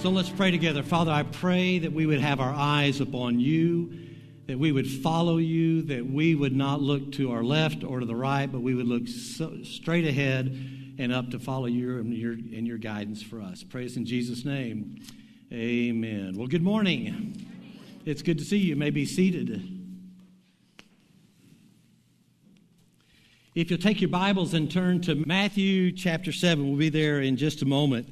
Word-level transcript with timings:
So 0.00 0.08
let's 0.08 0.30
pray 0.30 0.50
together. 0.50 0.82
Father, 0.82 1.12
I 1.12 1.24
pray 1.24 1.78
that 1.80 1.92
we 1.92 2.06
would 2.06 2.22
have 2.22 2.40
our 2.40 2.54
eyes 2.54 3.02
upon 3.02 3.38
you, 3.38 3.92
that 4.46 4.58
we 4.58 4.72
would 4.72 4.90
follow 4.90 5.36
you, 5.36 5.82
that 5.82 6.06
we 6.06 6.34
would 6.34 6.56
not 6.56 6.80
look 6.80 7.12
to 7.12 7.32
our 7.32 7.44
left 7.44 7.84
or 7.84 8.00
to 8.00 8.06
the 8.06 8.16
right, 8.16 8.50
but 8.50 8.62
we 8.62 8.74
would 8.74 8.86
look 8.86 9.06
so, 9.06 9.62
straight 9.62 10.06
ahead 10.06 10.46
and 10.98 11.12
up 11.12 11.28
to 11.32 11.38
follow 11.38 11.66
you 11.66 11.98
and 11.98 12.14
your, 12.14 12.32
and 12.32 12.66
your 12.66 12.78
guidance 12.78 13.22
for 13.22 13.42
us. 13.42 13.62
Praise 13.62 13.98
in 13.98 14.06
Jesus' 14.06 14.42
name. 14.42 15.04
Amen. 15.52 16.32
Well, 16.34 16.46
good 16.46 16.62
morning. 16.62 17.46
It's 18.06 18.22
good 18.22 18.38
to 18.38 18.44
see 18.44 18.56
you. 18.56 18.68
you 18.68 18.76
may 18.76 18.88
be 18.88 19.04
seated. 19.04 19.50
If 23.54 23.70
you'll 23.70 23.78
take 23.78 24.00
your 24.00 24.08
Bibles 24.08 24.54
and 24.54 24.70
turn 24.70 25.02
to 25.02 25.14
Matthew 25.14 25.92
chapter 25.92 26.32
7, 26.32 26.66
we'll 26.66 26.78
be 26.78 26.88
there 26.88 27.20
in 27.20 27.36
just 27.36 27.60
a 27.60 27.66
moment. 27.66 28.08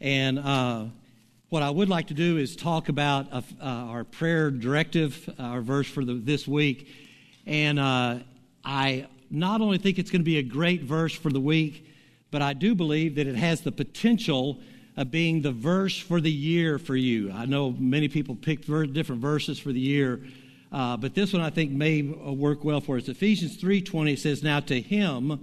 And 0.00 0.38
uh, 0.38 0.84
what 1.54 1.62
I 1.62 1.70
would 1.70 1.88
like 1.88 2.08
to 2.08 2.14
do 2.14 2.36
is 2.36 2.56
talk 2.56 2.88
about 2.88 3.32
uh, 3.32 3.40
our 3.62 4.02
prayer 4.02 4.50
directive, 4.50 5.32
uh, 5.38 5.42
our 5.42 5.60
verse 5.60 5.86
for 5.86 6.04
the, 6.04 6.14
this 6.14 6.48
week. 6.48 6.88
And 7.46 7.78
uh, 7.78 8.18
I 8.64 9.06
not 9.30 9.60
only 9.60 9.78
think 9.78 10.00
it's 10.00 10.10
going 10.10 10.22
to 10.22 10.24
be 10.24 10.38
a 10.38 10.42
great 10.42 10.82
verse 10.82 11.14
for 11.14 11.30
the 11.30 11.38
week, 11.38 11.86
but 12.32 12.42
I 12.42 12.54
do 12.54 12.74
believe 12.74 13.14
that 13.14 13.28
it 13.28 13.36
has 13.36 13.60
the 13.60 13.70
potential 13.70 14.58
of 14.96 15.12
being 15.12 15.42
the 15.42 15.52
verse 15.52 15.96
for 15.96 16.20
the 16.20 16.28
year 16.28 16.76
for 16.76 16.96
you. 16.96 17.30
I 17.30 17.46
know 17.46 17.70
many 17.70 18.08
people 18.08 18.34
pick 18.34 18.66
different 18.66 19.22
verses 19.22 19.60
for 19.60 19.70
the 19.70 19.78
year, 19.78 20.22
uh, 20.72 20.96
but 20.96 21.14
this 21.14 21.32
one 21.32 21.40
I 21.40 21.50
think 21.50 21.70
may 21.70 22.02
work 22.02 22.64
well 22.64 22.80
for 22.80 22.96
us. 22.96 23.06
Ephesians 23.06 23.58
3:20 23.58 24.16
says, 24.16 24.42
"Now 24.42 24.58
to 24.58 24.80
him 24.80 25.38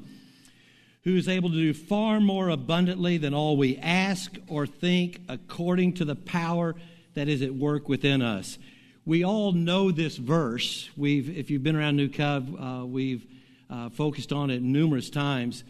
who 1.03 1.15
is 1.15 1.27
able 1.27 1.49
to 1.49 1.55
do 1.55 1.73
far 1.73 2.19
more 2.19 2.49
abundantly 2.49 3.17
than 3.17 3.33
all 3.33 3.57
we 3.57 3.77
ask 3.77 4.35
or 4.47 4.67
think, 4.67 5.21
according 5.27 5.93
to 5.93 6.05
the 6.05 6.15
power 6.15 6.75
that 7.15 7.27
is 7.27 7.41
at 7.41 7.53
work 7.53 7.89
within 7.89 8.21
us. 8.21 8.57
We 9.05 9.25
all 9.25 9.51
know 9.51 9.91
this 9.91 10.17
verse. 10.17 10.89
We've, 10.95 11.35
if 11.35 11.49
you've 11.49 11.63
been 11.63 11.75
around 11.75 11.95
New 11.95 12.09
Cove, 12.09 12.61
uh, 12.61 12.85
we've 12.85 13.25
uh, 13.69 13.89
focused 13.89 14.31
on 14.31 14.51
it 14.51 14.61
numerous 14.61 15.09
times. 15.09 15.63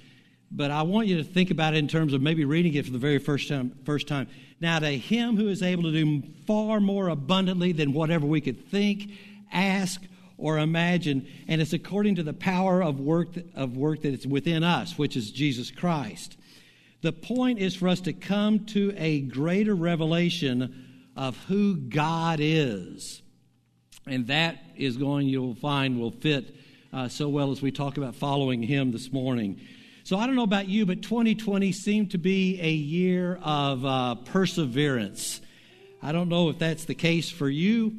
But 0.52 0.70
I 0.70 0.82
want 0.82 1.08
you 1.08 1.18
to 1.18 1.24
think 1.24 1.50
about 1.50 1.74
it 1.74 1.78
in 1.78 1.88
terms 1.88 2.14
of 2.14 2.22
maybe 2.22 2.44
reading 2.44 2.74
it 2.74 2.86
for 2.86 2.92
the 2.92 2.98
very 2.98 3.20
first 3.20 3.48
time. 3.48 3.72
First 3.86 4.08
time. 4.08 4.28
Now, 4.60 4.80
to 4.80 4.98
him 4.98 5.38
who 5.38 5.48
is 5.48 5.64
able 5.64 5.84
to 5.84 5.92
do 5.92 6.24
far 6.46 6.82
more 6.82 7.08
abundantly 7.08 7.72
than 7.72 7.94
whatever 7.94 8.26
we 8.26 8.42
could 8.42 8.68
think, 8.70 9.12
ask, 9.52 10.02
or 10.42 10.58
imagine, 10.58 11.28
and 11.48 11.62
it's 11.62 11.72
according 11.72 12.16
to 12.16 12.24
the 12.24 12.34
power 12.34 12.82
of 12.84 13.00
work, 13.00 13.30
of 13.56 13.78
work 13.78 14.02
that 14.02 14.14
is 14.14 14.26
within 14.26 14.64
us, 14.64 14.98
which 14.98 15.16
is 15.16 15.32
Jesus 15.32 15.70
Christ. 15.70 16.36
The 17.02 17.14
point 17.14 17.60
is 17.60 17.76
for 17.76 17.88
us 17.88 18.02
to 18.02 18.14
come 18.14 18.66
to 18.68 18.94
a 18.98 19.22
greater 19.22 19.76
revelation 19.76 21.12
of 21.16 21.38
who 21.46 21.76
God 21.76 22.40
is. 22.42 23.22
And 24.08 24.28
that 24.28 24.58
is 24.76 24.98
going, 24.98 25.28
you'll 25.28 25.56
find, 25.56 26.00
will 26.00 26.12
fit 26.12 26.56
uh, 26.92 27.08
so 27.08 27.30
well 27.30 27.52
as 27.52 27.62
we 27.62 27.72
talk 27.72 27.98
about 27.98 28.16
following 28.16 28.64
Him 28.64 28.92
this 28.92 29.12
morning. 29.12 29.62
So 30.04 30.18
I 30.18 30.26
don't 30.26 30.36
know 30.36 30.44
about 30.44 30.68
you, 30.68 30.88
but 30.88 31.04
2020 31.04 31.72
seemed 31.72 32.12
to 32.12 32.18
be 32.18 32.60
a 32.60 32.72
year 32.72 33.40
of 33.44 33.86
uh, 33.86 34.16
perseverance. 34.16 35.40
I 36.02 36.12
don't 36.12 36.30
know 36.30 36.50
if 36.50 36.58
that's 36.58 36.86
the 36.86 36.96
case 36.96 37.30
for 37.30 37.48
you. 37.48 37.96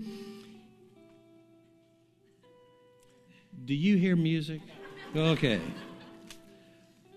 Do 3.65 3.75
you 3.75 3.97
hear 3.97 4.17
music? 4.17 4.61
Okay. 5.15 5.61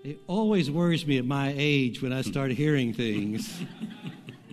It 0.03 0.19
always 0.27 0.69
worries 0.69 1.03
me 1.07 1.17
at 1.17 1.25
my 1.25 1.51
age 1.57 2.03
when 2.03 2.13
I 2.13 2.21
start 2.21 2.51
hearing 2.51 2.93
things. 2.93 3.63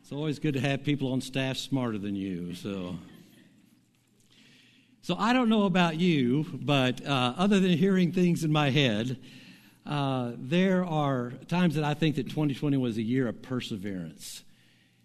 it's 0.00 0.12
always 0.12 0.38
good 0.38 0.54
to 0.54 0.60
have 0.60 0.84
people 0.84 1.12
on 1.12 1.20
staff 1.20 1.56
smarter 1.56 1.98
than 1.98 2.14
you, 2.14 2.54
so. 2.54 2.96
So 5.02 5.16
I 5.18 5.32
don't 5.32 5.48
know 5.48 5.64
about 5.64 5.96
you, 5.96 6.46
but 6.52 7.04
uh, 7.04 7.34
other 7.36 7.58
than 7.58 7.72
hearing 7.72 8.12
things 8.12 8.44
in 8.44 8.52
my 8.52 8.70
head, 8.70 9.18
uh, 9.84 10.32
there 10.36 10.84
are 10.84 11.32
times 11.48 11.74
that 11.74 11.82
I 11.82 11.94
think 11.94 12.14
that 12.14 12.28
2020 12.28 12.76
was 12.76 12.96
a 12.96 13.02
year 13.02 13.26
of 13.26 13.42
perseverance. 13.42 14.44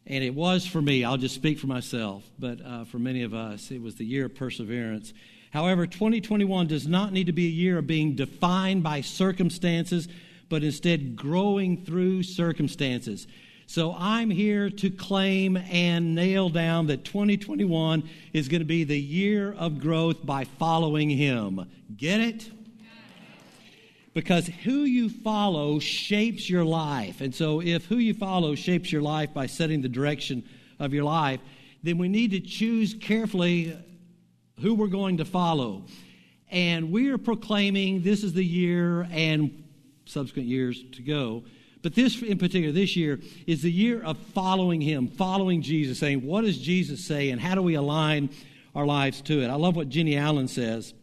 And 0.08 0.24
it 0.24 0.34
was 0.34 0.66
for 0.66 0.82
me, 0.82 1.04
I'll 1.04 1.18
just 1.18 1.36
speak 1.36 1.60
for 1.60 1.68
myself, 1.68 2.24
but 2.40 2.60
uh, 2.66 2.86
for 2.86 3.00
many 3.00 3.24
of 3.24 3.34
us, 3.34 3.72
it 3.72 3.82
was 3.82 3.96
the 3.96 4.06
year 4.06 4.26
of 4.26 4.36
perseverance. 4.36 5.14
However, 5.52 5.86
2021 5.86 6.68
does 6.68 6.88
not 6.88 7.14
need 7.14 7.28
to 7.28 7.34
be 7.34 7.46
a 7.46 7.50
year 7.50 7.78
of 7.78 7.88
being 7.88 8.16
defined 8.16 8.84
by 8.84 9.02
circumstances, 9.02 10.08
but 10.50 10.64
instead 10.64 11.16
growing 11.16 11.86
through 11.86 12.24
circumstances. 12.24 13.28
So 13.68 13.96
I'm 13.98 14.30
here 14.30 14.70
to 14.70 14.90
claim 14.90 15.56
and 15.56 16.16
nail 16.16 16.50
down 16.50 16.88
that 16.88 17.06
2021 17.06 18.04
is 18.34 18.50
going 18.50 18.60
to 18.60 18.66
be 18.66 18.84
the 18.84 19.00
year 19.00 19.54
of 19.54 19.80
growth 19.80 20.26
by 20.26 20.44
following 20.44 21.10
Him. 21.10 21.70
Get 21.96 22.20
it? 22.20 22.52
Because 24.14 24.48
who 24.48 24.84
you 24.84 25.10
follow 25.10 25.80
shapes 25.80 26.50
your 26.50 26.66
life. 26.66 27.22
And 27.22 27.34
so, 27.34 27.62
if 27.62 27.86
who 27.86 27.98
you 27.98 28.14
follow 28.14 28.56
shapes 28.56 28.92
your 28.92 29.02
life 29.02 29.34
by 29.34 29.46
setting 29.46 29.82
the 29.82 29.90
direction 29.90 30.44
of 30.80 30.94
your 30.94 31.06
life, 31.06 31.40
then 31.84 31.98
we 31.98 32.10
need 32.10 32.32
to 32.32 32.40
choose 32.40 32.94
carefully 32.94 33.78
who 34.60 34.76
we're 34.76 34.88
going 34.88 35.18
to 35.18 35.26
follow. 35.26 35.86
And 36.50 36.92
we 36.92 37.10
are 37.10 37.18
proclaiming 37.18 38.04
this 38.04 38.24
is 38.24 38.34
the 38.34 38.46
year 38.46 39.08
and 39.12 39.64
subsequent 40.06 40.50
years 40.50 40.84
to 40.94 41.02
go. 41.02 41.44
But 41.82 41.96
this, 41.96 42.22
in 42.22 42.38
particular, 42.38 42.72
this 42.72 42.96
year 42.96 43.20
is 43.48 43.64
the 43.64 43.72
year 43.72 44.04
of 44.04 44.18
following 44.18 44.82
Him, 44.82 45.08
following 45.08 45.62
Jesus, 45.62 46.00
saying, 46.00 46.26
What 46.26 46.42
does 46.42 46.58
Jesus 46.58 47.06
say, 47.06 47.30
and 47.30 47.42
how 47.42 47.56
do 47.56 47.62
we 47.62 47.76
align 47.76 48.30
our 48.76 48.86
lives 48.86 49.22
to 49.24 49.42
it? 49.42 49.48
I 49.48 49.56
love 49.56 49.76
what 49.76 49.90
Jennie 49.90 50.18
Allen 50.18 50.48
says. 50.48 50.94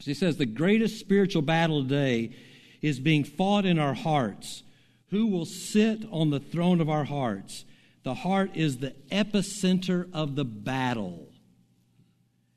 She 0.00 0.14
says 0.14 0.36
the 0.36 0.46
greatest 0.46 0.98
spiritual 0.98 1.42
battle 1.42 1.82
today 1.82 2.34
is 2.82 3.00
being 3.00 3.24
fought 3.24 3.64
in 3.64 3.78
our 3.78 3.94
hearts. 3.94 4.62
Who 5.10 5.26
will 5.26 5.46
sit 5.46 6.04
on 6.10 6.30
the 6.30 6.40
throne 6.40 6.80
of 6.80 6.90
our 6.90 7.04
hearts? 7.04 7.64
The 8.02 8.14
heart 8.14 8.52
is 8.54 8.78
the 8.78 8.94
epicenter 9.10 10.08
of 10.12 10.36
the 10.36 10.44
battle. 10.44 11.28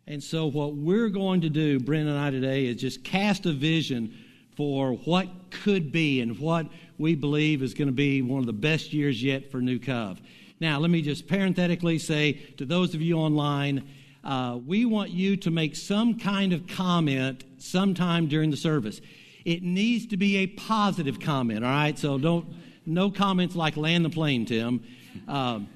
And 0.06 0.24
so, 0.24 0.48
what 0.48 0.76
we're 0.76 1.10
going 1.10 1.42
to 1.42 1.50
do, 1.50 1.80
Brent 1.80 2.10
and 2.10 2.18
I, 2.18 2.32
today, 2.32 2.66
is 2.66 2.78
just 2.78 3.04
cast 3.04 3.46
a 3.46 3.54
vision 3.54 4.16
for 4.58 4.94
what 4.94 5.28
could 5.52 5.92
be 5.92 6.22
and 6.22 6.38
what 6.40 6.68
we 6.98 7.16
believe 7.16 7.62
is 7.62 7.74
going 7.74 7.88
to 7.88 7.94
be 7.94 8.22
one 8.22 8.40
of 8.40 8.46
the 8.46 8.54
best 8.54 8.92
years 8.92 9.24
yet 9.24 9.52
for 9.52 9.62
New 9.62 9.80
Cove. 9.80 10.20
Now, 10.60 10.80
let 10.80 10.90
me 10.90 11.02
just 11.02 11.28
parenthetically 11.28 12.00
say 12.00 12.34
to 12.58 12.66
those 12.66 12.94
of 12.94 13.02
you 13.02 13.18
online, 13.18 13.88
uh, 14.24 14.60
we 14.66 14.86
want 14.86 15.12
you 15.12 15.38
to 15.38 15.52
make 15.52 15.76
some 15.76 16.20
kind 16.20 16.54
of 16.54 16.68
comment 16.68 17.44
sometime 17.58 18.28
during 18.28 18.52
the 18.52 18.58
service. 18.58 19.02
It 19.46 19.64
needs 19.64 20.08
to 20.08 20.18
be 20.18 20.38
a 20.38 20.48
positive 20.48 21.20
comment, 21.20 21.64
all 21.64 21.72
right? 21.72 21.98
So 21.98 22.18
don't, 22.18 22.46
no 22.86 23.10
comments 23.10 23.56
like 23.56 23.78
land 23.78 24.04
the 24.04 24.10
plane, 24.10 24.46
Tim. 24.46 24.84
Um, 25.28 25.70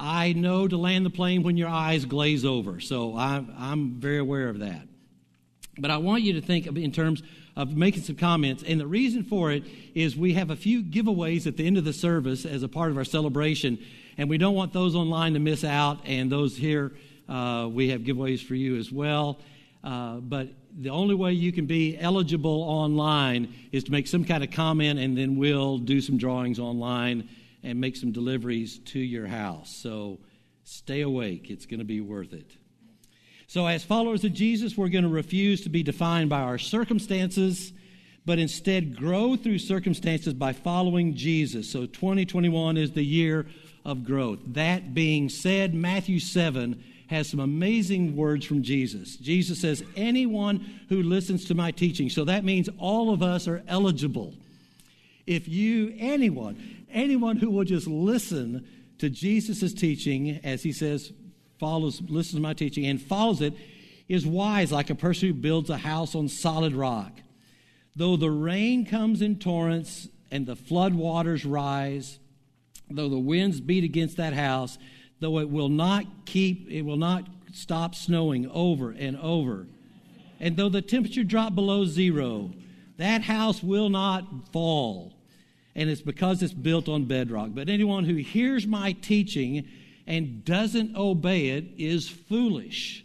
I 0.00 0.32
know 0.32 0.68
to 0.68 0.76
land 0.76 1.04
the 1.04 1.10
plane 1.10 1.42
when 1.42 1.56
your 1.56 1.68
eyes 1.68 2.04
glaze 2.04 2.44
over, 2.44 2.80
so 2.80 3.16
I, 3.16 3.44
I'm 3.58 4.00
very 4.00 4.18
aware 4.18 4.48
of 4.48 4.60
that. 4.60 4.82
But 5.78 5.90
I 5.90 5.98
want 5.98 6.22
you 6.22 6.32
to 6.34 6.40
think 6.40 6.66
in 6.66 6.92
terms 6.92 7.22
of 7.56 7.76
making 7.76 8.02
some 8.04 8.16
comments. 8.16 8.62
And 8.66 8.80
the 8.80 8.86
reason 8.86 9.24
for 9.24 9.50
it 9.50 9.64
is 9.94 10.16
we 10.16 10.34
have 10.34 10.50
a 10.50 10.56
few 10.56 10.82
giveaways 10.82 11.46
at 11.46 11.56
the 11.56 11.66
end 11.66 11.76
of 11.76 11.84
the 11.84 11.92
service 11.92 12.46
as 12.46 12.62
a 12.62 12.68
part 12.68 12.90
of 12.90 12.96
our 12.96 13.04
celebration, 13.04 13.78
and 14.16 14.28
we 14.28 14.38
don't 14.38 14.54
want 14.54 14.72
those 14.72 14.94
online 14.94 15.34
to 15.34 15.40
miss 15.40 15.64
out, 15.64 16.00
and 16.04 16.30
those 16.30 16.56
here 16.56 16.92
uh, 17.28 17.68
we 17.70 17.90
have 17.90 18.02
giveaways 18.02 18.44
for 18.44 18.54
you 18.54 18.76
as 18.76 18.90
well. 18.90 19.38
Uh, 19.84 20.16
but 20.16 20.48
the 20.76 20.90
only 20.90 21.14
way 21.14 21.32
you 21.32 21.52
can 21.52 21.66
be 21.66 21.96
eligible 21.98 22.62
online 22.62 23.54
is 23.72 23.84
to 23.84 23.92
make 23.92 24.06
some 24.06 24.24
kind 24.24 24.42
of 24.42 24.50
comment, 24.50 24.98
and 24.98 25.16
then 25.16 25.36
we'll 25.36 25.78
do 25.78 26.00
some 26.00 26.16
drawings 26.16 26.58
online 26.58 27.28
and 27.62 27.80
make 27.80 27.96
some 27.96 28.12
deliveries 28.12 28.78
to 28.78 28.98
your 28.98 29.26
house. 29.26 29.70
So 29.70 30.18
stay 30.64 31.02
awake, 31.02 31.50
it's 31.50 31.66
going 31.66 31.80
to 31.80 31.84
be 31.84 32.00
worth 32.00 32.32
it. 32.32 32.52
So, 33.46 33.66
as 33.66 33.82
followers 33.82 34.24
of 34.24 34.34
Jesus, 34.34 34.76
we're 34.76 34.88
going 34.88 35.04
to 35.04 35.10
refuse 35.10 35.62
to 35.62 35.70
be 35.70 35.82
defined 35.82 36.28
by 36.28 36.40
our 36.42 36.58
circumstances, 36.58 37.72
but 38.26 38.38
instead 38.38 38.94
grow 38.94 39.36
through 39.36 39.60
circumstances 39.60 40.34
by 40.34 40.52
following 40.52 41.14
Jesus. 41.14 41.70
So, 41.70 41.86
2021 41.86 42.76
is 42.76 42.92
the 42.92 43.02
year 43.02 43.46
of 43.86 44.04
growth. 44.04 44.40
That 44.48 44.92
being 44.92 45.30
said, 45.30 45.72
Matthew 45.72 46.20
7 46.20 46.84
has 47.08 47.28
some 47.28 47.40
amazing 47.40 48.16
words 48.16 48.44
from 48.44 48.62
Jesus. 48.62 49.16
Jesus 49.16 49.60
says, 49.60 49.82
Anyone 49.96 50.64
who 50.88 51.02
listens 51.02 51.46
to 51.46 51.54
my 51.54 51.70
teaching, 51.70 52.10
so 52.10 52.24
that 52.24 52.44
means 52.44 52.68
all 52.78 53.12
of 53.12 53.22
us 53.22 53.48
are 53.48 53.62
eligible. 53.66 54.34
If 55.26 55.48
you, 55.48 55.94
anyone, 55.98 56.84
anyone 56.90 57.36
who 57.36 57.50
will 57.50 57.64
just 57.64 57.86
listen 57.86 58.66
to 58.98 59.08
Jesus' 59.08 59.72
teaching, 59.72 60.40
as 60.44 60.62
he 60.62 60.72
says, 60.72 61.12
follows, 61.58 62.00
listens 62.02 62.36
to 62.36 62.40
my 62.40 62.54
teaching 62.54 62.86
and 62.86 63.00
follows 63.00 63.40
it, 63.40 63.54
is 64.08 64.26
wise 64.26 64.70
like 64.70 64.90
a 64.90 64.94
person 64.94 65.28
who 65.28 65.34
builds 65.34 65.70
a 65.70 65.76
house 65.76 66.14
on 66.14 66.28
solid 66.28 66.74
rock. 66.74 67.12
Though 67.96 68.16
the 68.16 68.30
rain 68.30 68.86
comes 68.86 69.22
in 69.22 69.38
torrents 69.38 70.08
and 70.30 70.46
the 70.46 70.56
flood 70.56 70.94
waters 70.94 71.44
rise, 71.44 72.18
though 72.90 73.08
the 73.08 73.18
winds 73.18 73.60
beat 73.60 73.84
against 73.84 74.16
that 74.18 74.34
house, 74.34 74.78
though 75.20 75.38
it 75.38 75.50
will 75.50 75.68
not 75.68 76.04
keep, 76.24 76.70
it 76.70 76.82
will 76.82 76.96
not 76.96 77.26
stop 77.52 77.94
snowing 77.94 78.48
over 78.50 78.90
and 78.90 79.16
over, 79.18 79.66
and 80.40 80.56
though 80.56 80.68
the 80.68 80.82
temperature 80.82 81.24
drop 81.24 81.54
below 81.54 81.84
zero, 81.84 82.52
that 82.96 83.22
house 83.22 83.62
will 83.62 83.88
not 83.88 84.52
fall. 84.52 85.14
And 85.74 85.88
it's 85.88 86.00
because 86.00 86.42
it's 86.42 86.52
built 86.52 86.88
on 86.88 87.04
bedrock. 87.04 87.50
But 87.52 87.68
anyone 87.68 88.04
who 88.04 88.16
hears 88.16 88.66
my 88.66 88.92
teaching 88.92 89.66
and 90.06 90.44
doesn't 90.44 90.96
obey 90.96 91.50
it 91.50 91.66
is 91.76 92.08
foolish, 92.08 93.04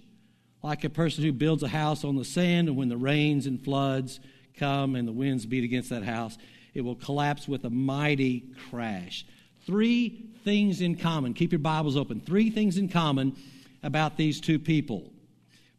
like 0.63 0.83
a 0.83 0.89
person 0.89 1.23
who 1.23 1.31
builds 1.31 1.61
a 1.61 1.67
house 1.67 2.03
on 2.03 2.15
the 2.15 2.25
sand, 2.25 2.67
and 2.67 2.77
when 2.77 2.89
the 2.89 2.97
rains 2.97 3.45
and 3.45 3.63
floods 3.63 4.19
come 4.57 4.95
and 4.95 5.07
the 5.07 5.11
winds 5.11 5.45
beat 5.45 5.63
against 5.63 5.89
that 5.89 6.03
house, 6.03 6.37
it 6.73 6.81
will 6.81 6.95
collapse 6.95 7.47
with 7.47 7.63
a 7.65 7.69
mighty 7.69 8.45
crash. 8.69 9.25
Three 9.65 10.32
things 10.43 10.81
in 10.81 10.95
common. 10.95 11.33
Keep 11.33 11.51
your 11.51 11.59
Bibles 11.59 11.97
open. 11.97 12.19
Three 12.19 12.49
things 12.49 12.77
in 12.77 12.89
common 12.89 13.35
about 13.81 14.17
these 14.17 14.39
two 14.39 14.59
people. 14.59 15.11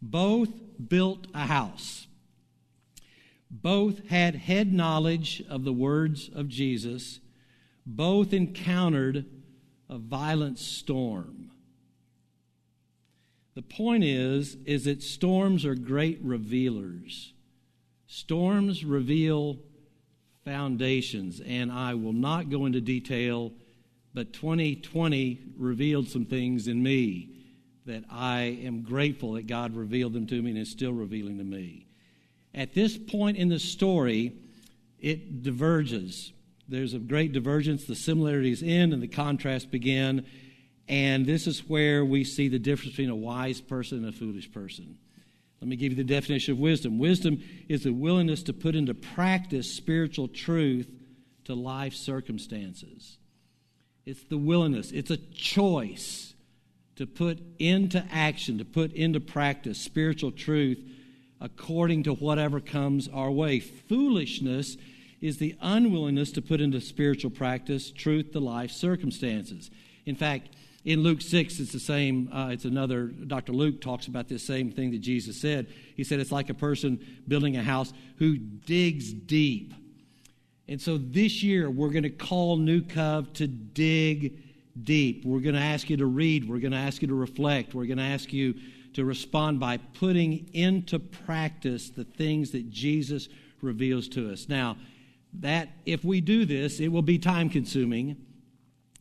Both 0.00 0.50
built 0.88 1.26
a 1.34 1.46
house. 1.46 2.06
Both 3.50 4.08
had 4.08 4.34
head 4.34 4.72
knowledge 4.72 5.42
of 5.48 5.64
the 5.64 5.72
words 5.72 6.28
of 6.34 6.48
Jesus. 6.48 7.20
Both 7.86 8.32
encountered 8.32 9.26
a 9.88 9.98
violent 9.98 10.58
storm. 10.58 11.50
The 13.54 13.62
point 13.62 14.02
is 14.02 14.56
is 14.64 14.84
that 14.84 15.02
storms 15.02 15.64
are 15.64 15.76
great 15.76 16.18
revealers. 16.22 17.32
Storms 18.06 18.84
reveal 18.84 19.58
foundations, 20.44 21.40
and 21.40 21.70
I 21.70 21.94
will 21.94 22.12
not 22.12 22.50
go 22.50 22.66
into 22.66 22.80
detail, 22.80 23.52
but 24.14 24.32
2020 24.32 25.40
revealed 25.58 26.08
some 26.08 26.24
things 26.24 26.68
in 26.68 26.82
me 26.82 27.30
that 27.86 28.04
I 28.08 28.42
am 28.62 28.82
grateful 28.82 29.32
that 29.32 29.46
God 29.46 29.76
revealed 29.76 30.14
them 30.14 30.26
to 30.28 30.40
me 30.40 30.52
and 30.52 30.58
is 30.58 30.70
still 30.70 30.92
revealing 30.92 31.38
to 31.38 31.44
me. 31.44 31.86
At 32.54 32.72
this 32.72 32.96
point 32.96 33.36
in 33.36 33.48
the 33.48 33.58
story, 33.58 34.32
it 35.00 35.42
diverges. 35.42 36.32
There's 36.68 36.94
a 36.94 36.98
great 36.98 37.32
divergence. 37.32 37.84
The 37.84 37.96
similarities 37.96 38.62
end 38.62 38.92
and 38.92 39.02
the 39.02 39.08
contrast 39.08 39.70
begin. 39.70 40.24
And 40.88 41.26
this 41.26 41.46
is 41.46 41.68
where 41.68 42.04
we 42.04 42.24
see 42.24 42.48
the 42.48 42.58
difference 42.58 42.92
between 42.92 43.10
a 43.10 43.16
wise 43.16 43.60
person 43.60 43.98
and 43.98 44.08
a 44.08 44.12
foolish 44.12 44.50
person. 44.52 44.96
Let 45.60 45.68
me 45.68 45.76
give 45.76 45.92
you 45.92 45.96
the 45.96 46.04
definition 46.04 46.52
of 46.52 46.58
wisdom. 46.58 46.98
Wisdom 46.98 47.42
is 47.68 47.84
the 47.84 47.92
willingness 47.92 48.42
to 48.44 48.52
put 48.52 48.76
into 48.76 48.94
practice 48.94 49.70
spiritual 49.74 50.28
truth 50.28 50.90
to 51.44 51.54
life 51.54 51.94
circumstances. 51.94 53.18
It's 54.06 54.22
the 54.24 54.38
willingness, 54.38 54.92
it's 54.92 55.10
a 55.10 55.16
choice 55.16 56.34
to 56.96 57.06
put 57.06 57.40
into 57.58 58.04
action, 58.10 58.58
to 58.58 58.64
put 58.64 58.92
into 58.92 59.20
practice 59.20 59.78
spiritual 59.78 60.30
truth 60.30 60.78
according 61.40 62.02
to 62.04 62.14
whatever 62.14 62.60
comes 62.60 63.08
our 63.08 63.30
way. 63.30 63.60
Foolishness 63.60 64.76
is 65.20 65.38
the 65.38 65.54
unwillingness 65.60 66.32
to 66.32 66.42
put 66.42 66.60
into 66.60 66.80
spiritual 66.80 67.30
practice 67.30 67.90
truth 67.90 68.32
to 68.32 68.40
life 68.40 68.70
circumstances. 68.70 69.70
In 70.06 70.16
fact, 70.16 70.50
in 70.84 71.02
Luke 71.02 71.22
6, 71.22 71.60
it's 71.60 71.72
the 71.72 71.80
same, 71.80 72.30
uh, 72.32 72.48
it's 72.48 72.66
another, 72.66 73.06
Dr. 73.06 73.52
Luke 73.52 73.80
talks 73.80 74.06
about 74.06 74.28
this 74.28 74.42
same 74.42 74.70
thing 74.70 74.90
that 74.90 75.00
Jesus 75.00 75.40
said. 75.40 75.66
He 75.96 76.04
said 76.04 76.20
it's 76.20 76.32
like 76.32 76.50
a 76.50 76.54
person 76.54 77.22
building 77.26 77.56
a 77.56 77.62
house 77.62 77.92
who 78.18 78.36
digs 78.36 79.12
deep. 79.12 79.72
And 80.68 80.80
so 80.80 80.98
this 80.98 81.42
year, 81.42 81.70
we're 81.70 81.90
going 81.90 82.04
to 82.04 82.10
call 82.10 82.56
New 82.56 82.82
Cove 82.82 83.32
to 83.34 83.46
dig 83.46 84.42
deep. 84.82 85.24
We're 85.24 85.40
going 85.40 85.54
to 85.54 85.60
ask 85.60 85.90
you 85.90 85.96
to 85.98 86.06
read. 86.06 86.48
We're 86.48 86.58
going 86.58 86.72
to 86.72 86.78
ask 86.78 87.02
you 87.02 87.08
to 87.08 87.14
reflect. 87.14 87.74
We're 87.74 87.86
going 87.86 87.98
to 87.98 88.04
ask 88.04 88.32
you 88.32 88.54
to 88.94 89.04
respond 89.04 89.60
by 89.60 89.76
putting 89.76 90.48
into 90.52 90.98
practice 90.98 91.90
the 91.90 92.04
things 92.04 92.52
that 92.52 92.70
Jesus 92.70 93.28
reveals 93.60 94.08
to 94.08 94.32
us. 94.32 94.48
Now, 94.48 94.76
that 95.40 95.68
if 95.84 96.04
we 96.04 96.20
do 96.20 96.44
this, 96.44 96.80
it 96.80 96.88
will 96.88 97.02
be 97.02 97.18
time 97.18 97.50
consuming 97.50 98.16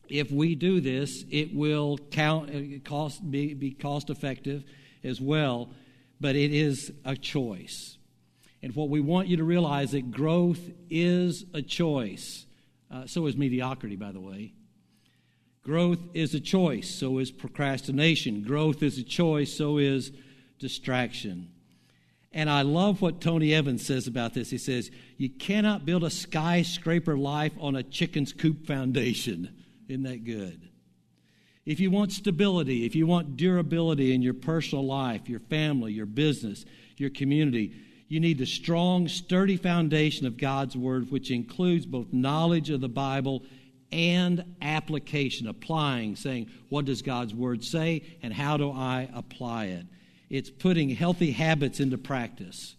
if 0.08 0.30
we 0.30 0.54
do 0.54 0.80
this, 0.80 1.24
it 1.30 1.54
will 1.54 1.98
count, 2.10 2.50
uh, 2.50 2.78
cost, 2.88 3.28
be, 3.30 3.54
be 3.54 3.72
cost 3.72 4.10
effective 4.10 4.64
as 5.02 5.20
well, 5.20 5.70
but 6.20 6.36
it 6.36 6.52
is 6.52 6.92
a 7.04 7.16
choice. 7.16 7.98
And 8.64 8.74
what 8.74 8.88
we 8.88 9.00
want 9.00 9.28
you 9.28 9.36
to 9.36 9.44
realize 9.44 9.88
is 9.88 9.92
that 9.92 10.10
growth 10.10 10.70
is 10.88 11.44
a 11.52 11.60
choice. 11.60 12.46
Uh, 12.90 13.06
so 13.06 13.26
is 13.26 13.36
mediocrity, 13.36 13.94
by 13.94 14.10
the 14.10 14.22
way. 14.22 14.54
Growth 15.62 15.98
is 16.14 16.34
a 16.34 16.40
choice, 16.40 16.88
so 16.88 17.18
is 17.18 17.30
procrastination. 17.30 18.42
Growth 18.42 18.82
is 18.82 18.96
a 18.96 19.02
choice, 19.02 19.52
so 19.52 19.76
is 19.76 20.12
distraction. 20.58 21.50
And 22.32 22.48
I 22.48 22.62
love 22.62 23.02
what 23.02 23.20
Tony 23.20 23.52
Evans 23.52 23.84
says 23.84 24.06
about 24.06 24.32
this. 24.32 24.48
He 24.48 24.56
says, 24.56 24.90
You 25.18 25.28
cannot 25.28 25.84
build 25.84 26.02
a 26.02 26.08
skyscraper 26.08 27.18
life 27.18 27.52
on 27.60 27.76
a 27.76 27.82
chicken's 27.82 28.32
coop 28.32 28.66
foundation. 28.66 29.62
Isn't 29.88 30.04
that 30.04 30.24
good? 30.24 30.70
If 31.66 31.80
you 31.80 31.90
want 31.90 32.12
stability, 32.12 32.86
if 32.86 32.94
you 32.94 33.06
want 33.06 33.36
durability 33.36 34.14
in 34.14 34.22
your 34.22 34.32
personal 34.32 34.86
life, 34.86 35.28
your 35.28 35.40
family, 35.40 35.92
your 35.92 36.06
business, 36.06 36.64
your 36.96 37.10
community, 37.10 37.74
you 38.08 38.20
need 38.20 38.38
the 38.38 38.46
strong, 38.46 39.08
sturdy 39.08 39.56
foundation 39.56 40.26
of 40.26 40.36
God's 40.36 40.76
Word, 40.76 41.10
which 41.10 41.30
includes 41.30 41.86
both 41.86 42.12
knowledge 42.12 42.70
of 42.70 42.80
the 42.80 42.88
Bible 42.88 43.42
and 43.90 44.56
application, 44.60 45.46
applying, 45.48 46.16
saying, 46.16 46.50
What 46.68 46.84
does 46.84 47.02
God's 47.02 47.34
Word 47.34 47.64
say, 47.64 48.02
and 48.22 48.32
how 48.32 48.56
do 48.56 48.70
I 48.70 49.08
apply 49.14 49.66
it? 49.66 49.86
It's 50.30 50.50
putting 50.50 50.90
healthy 50.90 51.32
habits 51.32 51.80
into 51.80 51.98
practice. 51.98 52.76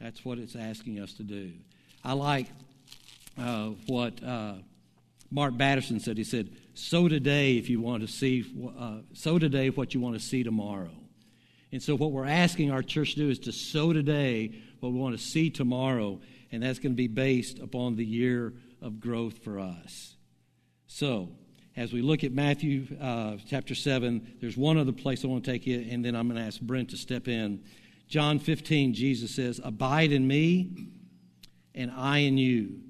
That's 0.00 0.24
what 0.24 0.38
it's 0.38 0.56
asking 0.56 1.00
us 1.00 1.14
to 1.14 1.22
do. 1.22 1.52
I 2.04 2.12
like 2.12 2.46
uh, 3.38 3.70
what. 3.86 4.22
Uh, 4.22 4.54
Mark 5.30 5.56
Batterson 5.56 6.00
said, 6.00 6.16
he 6.16 6.24
said, 6.24 6.50
sow 6.74 7.08
today 7.08 7.56
if 7.56 7.68
you 7.68 7.80
want 7.80 8.02
to 8.02 8.08
see, 8.08 8.44
uh, 8.78 8.98
sow 9.12 9.38
today 9.38 9.70
what 9.70 9.94
you 9.94 10.00
want 10.00 10.14
to 10.14 10.20
see 10.20 10.42
tomorrow. 10.42 10.90
And 11.72 11.82
so 11.82 11.96
what 11.96 12.12
we're 12.12 12.26
asking 12.26 12.70
our 12.70 12.82
church 12.82 13.14
to 13.14 13.20
do 13.20 13.30
is 13.30 13.38
to 13.40 13.52
sow 13.52 13.92
today 13.92 14.52
what 14.80 14.92
we 14.92 14.98
want 14.98 15.18
to 15.18 15.22
see 15.22 15.50
tomorrow, 15.50 16.20
and 16.52 16.62
that's 16.62 16.78
going 16.78 16.92
to 16.92 16.96
be 16.96 17.08
based 17.08 17.58
upon 17.58 17.96
the 17.96 18.04
year 18.04 18.54
of 18.80 19.00
growth 19.00 19.42
for 19.42 19.58
us. 19.58 20.16
So, 20.86 21.30
as 21.76 21.92
we 21.92 22.00
look 22.00 22.24
at 22.24 22.32
Matthew 22.32 22.86
uh, 23.00 23.36
chapter 23.46 23.74
7, 23.74 24.36
there's 24.40 24.56
one 24.56 24.78
other 24.78 24.92
place 24.92 25.24
I 25.24 25.28
want 25.28 25.44
to 25.44 25.50
take 25.50 25.66
you, 25.66 25.86
and 25.90 26.04
then 26.04 26.14
I'm 26.14 26.28
going 26.28 26.40
to 26.40 26.46
ask 26.46 26.60
Brent 26.60 26.90
to 26.90 26.96
step 26.96 27.28
in. 27.28 27.64
John 28.08 28.38
15, 28.38 28.94
Jesus 28.94 29.34
says, 29.34 29.60
Abide 29.62 30.12
in 30.12 30.26
me, 30.26 30.88
and 31.74 31.90
I 31.90 32.18
in 32.18 32.38
you 32.38 32.80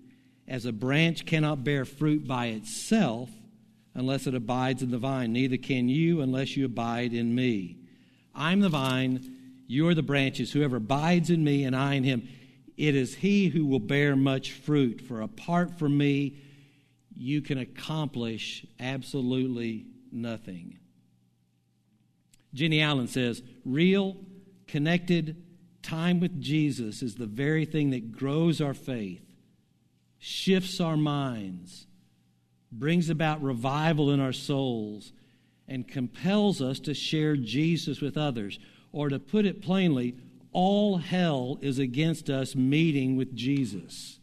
as 0.47 0.67
a 0.67 0.73
branch 0.73 1.27
cannot 1.27 1.65
bear 1.65 1.85
fruit 1.85 2.27
by 2.27 2.47
itself 2.47 3.31
unless 3.95 4.27
it 4.27 4.35
abides 4.35 4.83
in 4.83 4.91
the 4.91 4.99
vine, 4.99 5.33
neither 5.33 5.57
can 5.57 5.89
you 5.89 6.21
unless 6.21 6.57
you 6.57 6.67
abide 6.67 7.13
in 7.13 7.35
me. 7.35 7.79
I'm 8.37 8.61
the 8.61 8.69
vine, 8.69 9.33
you 9.67 9.89
are 9.89 9.95
the 9.95 10.03
branches. 10.03 10.53
Whoever 10.53 10.77
abides 10.77 11.31
in 11.31 11.43
me 11.43 11.65
and 11.65 11.75
I 11.75 11.95
in 11.95 12.05
him, 12.05 12.29
it 12.77 12.95
is 12.95 13.17
he 13.17 13.49
who 13.49 13.67
will 13.67 13.81
bear 13.81 14.15
much 14.15 14.53
fruit. 14.53 15.01
For 15.01 15.21
apart 15.23 15.79
from 15.79 15.97
me, 15.97 16.37
you 17.15 17.41
can 17.41 17.59
accomplish 17.59 18.67
absolutely 18.79 19.87
nothing. 20.13 20.79
Jennie 22.53 22.83
Allen 22.83 23.09
says, 23.09 23.43
real, 23.65 24.17
connected 24.67 25.43
time 25.83 26.21
with 26.21 26.41
Jesus 26.41 27.03
is 27.03 27.15
the 27.15 27.27
very 27.27 27.65
thing 27.65 27.91
that 27.91 28.13
grows 28.13 28.61
our 28.61 28.75
faith 28.75 29.23
shifts 30.19 30.81
our 30.81 30.97
minds, 30.97 31.87
brings 32.73 33.09
about 33.09 33.43
revival 33.43 34.11
in 34.11 34.21
our 34.21 34.33
souls, 34.33 35.13
and 35.69 35.89
compels 35.89 36.61
us 36.61 36.79
to 36.81 36.95
share 36.95 37.37
Jesus 37.37 38.01
with 38.01 38.17
others. 38.17 38.59
Or 38.93 39.09
to 39.09 39.19
put 39.19 39.47
it 39.47 39.63
plainly, 39.63 40.15
all 40.53 40.99
hell 40.99 41.59
is 41.61 41.79
against 41.79 42.31
us 42.31 42.55
meeting 42.55 43.17
with 43.17 43.35
Jesus. 43.35 44.19